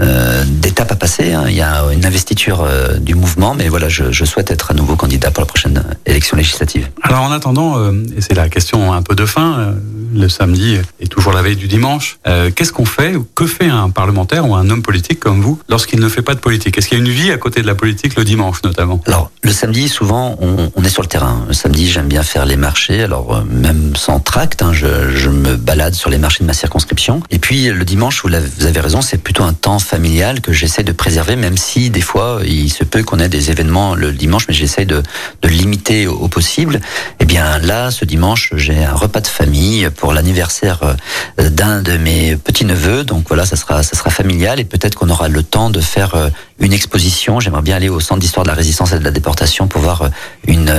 [0.00, 1.32] euh, d'étapes à passer.
[1.32, 1.44] Hein.
[1.48, 4.74] Il y a une investiture euh, du mouvement, mais voilà, je, je, souhaite être à
[4.74, 6.88] nouveau candidat pour la prochaine élection législative.
[7.02, 9.74] Alors, en attendant, et c'est la question un peu de fin,
[10.14, 12.18] le samedi est toujours la veille du dimanche.
[12.54, 16.00] qu'est-ce qu'on fait ou que fait un parlementaire ou un homme politique comme vous lorsqu'il
[16.00, 16.76] ne fait pas de politique?
[16.76, 19.00] Est-ce qu'il y a une vie à côté de la politique le dimanche, notamment?
[19.06, 21.44] Alors, le samedi, souvent, on, on, est sur le terrain.
[21.48, 23.02] Le samedi, j'aime bien faire les marchés.
[23.02, 27.22] Alors, même sans tract, hein, je, je me balade sur les marchés de ma circonscription.
[27.30, 30.92] Et puis le dimanche, vous avez raison, c'est plutôt un temps familial que j'essaie de
[30.92, 34.54] préserver, même si des fois il se peut qu'on ait des événements le dimanche, mais
[34.54, 35.02] j'essaie de,
[35.42, 36.80] de limiter au, possible.
[37.20, 41.96] Eh bien là, ce dimanche, j'ai un repas de famille pour l'anniversaire euh, d'un de
[41.96, 43.02] mes petits neveux.
[43.04, 46.14] Donc voilà, ça sera ça sera familial et peut-être qu'on aura le temps de faire
[46.14, 46.28] euh,
[46.58, 47.40] une exposition.
[47.40, 50.02] J'aimerais bien aller au Centre d'histoire de la résistance et de la déportation pour voir
[50.02, 50.08] euh,
[50.46, 50.74] une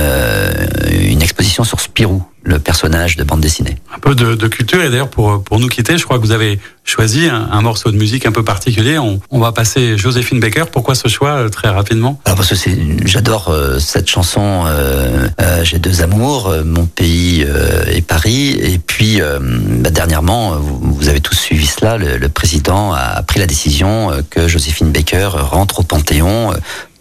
[0.90, 3.76] une exposition sur Spirou le personnage de bande dessinée.
[3.94, 6.32] Un peu de, de culture et d'ailleurs pour pour nous quitter, je crois que vous
[6.32, 8.98] avez choisi un, morceau de musique un peu particulier.
[8.98, 10.64] On, on, va passer Joséphine Baker.
[10.72, 12.20] Pourquoi ce choix euh, très rapidement?
[12.24, 12.76] Alors parce que c'est,
[13.06, 14.64] j'adore euh, cette chanson.
[14.66, 17.46] Euh, euh, J'ai deux amours, mon pays
[17.92, 18.58] et Paris.
[18.60, 21.96] Et puis bah, dernièrement, vous, vous, avez tous suivi cela.
[21.96, 26.52] Le, le président a pris la décision que Joséphine Baker rentre au Panthéon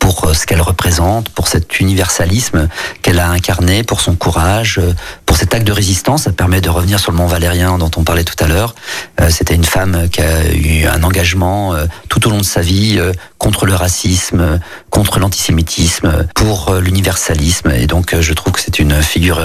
[0.10, 2.68] pour euh, ce qu'elle représente, pour cet universalisme
[3.04, 4.96] qu'elle a incarné, pour son courage, euh,
[5.28, 6.24] pour cet acte de résistance.
[6.24, 8.74] Ça permet de revenir sur le Mont Valérien dont on parlait tout à l'heure.
[9.22, 11.76] Euh, c'était une femme qui a eu un engagement
[12.08, 13.00] tout au long de sa vie
[13.38, 17.70] contre le racisme, contre l'antisémitisme, pour l'universalisme.
[17.72, 19.42] Et donc je trouve que c'est une figure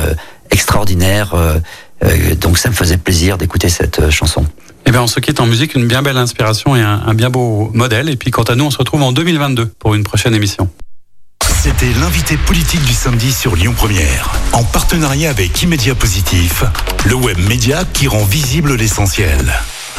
[0.50, 1.34] extraordinaire.
[2.40, 4.46] Donc ça me faisait plaisir d'écouter cette chanson.
[4.86, 7.70] Eh bien, on se quitte en musique, une bien belle inspiration et un, bien beau
[7.72, 8.08] modèle.
[8.10, 10.68] Et puis, quant à nous, on se retrouve en 2022 pour une prochaine émission.
[11.62, 16.62] C'était l'invité politique du samedi sur Lyon Première, en partenariat avec Immédia Positif,
[17.06, 19.40] le web média qui rend visible l'essentiel.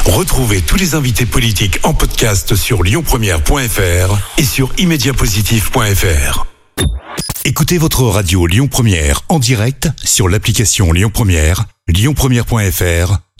[0.04, 6.46] Retrouvez tous les invités politiques en podcast sur lyonpremière.fr et sur immédiapositif.fr.
[7.44, 13.25] Écoutez votre radio Lyon Première en direct sur l'application Lyon Première, lyonpremière.fr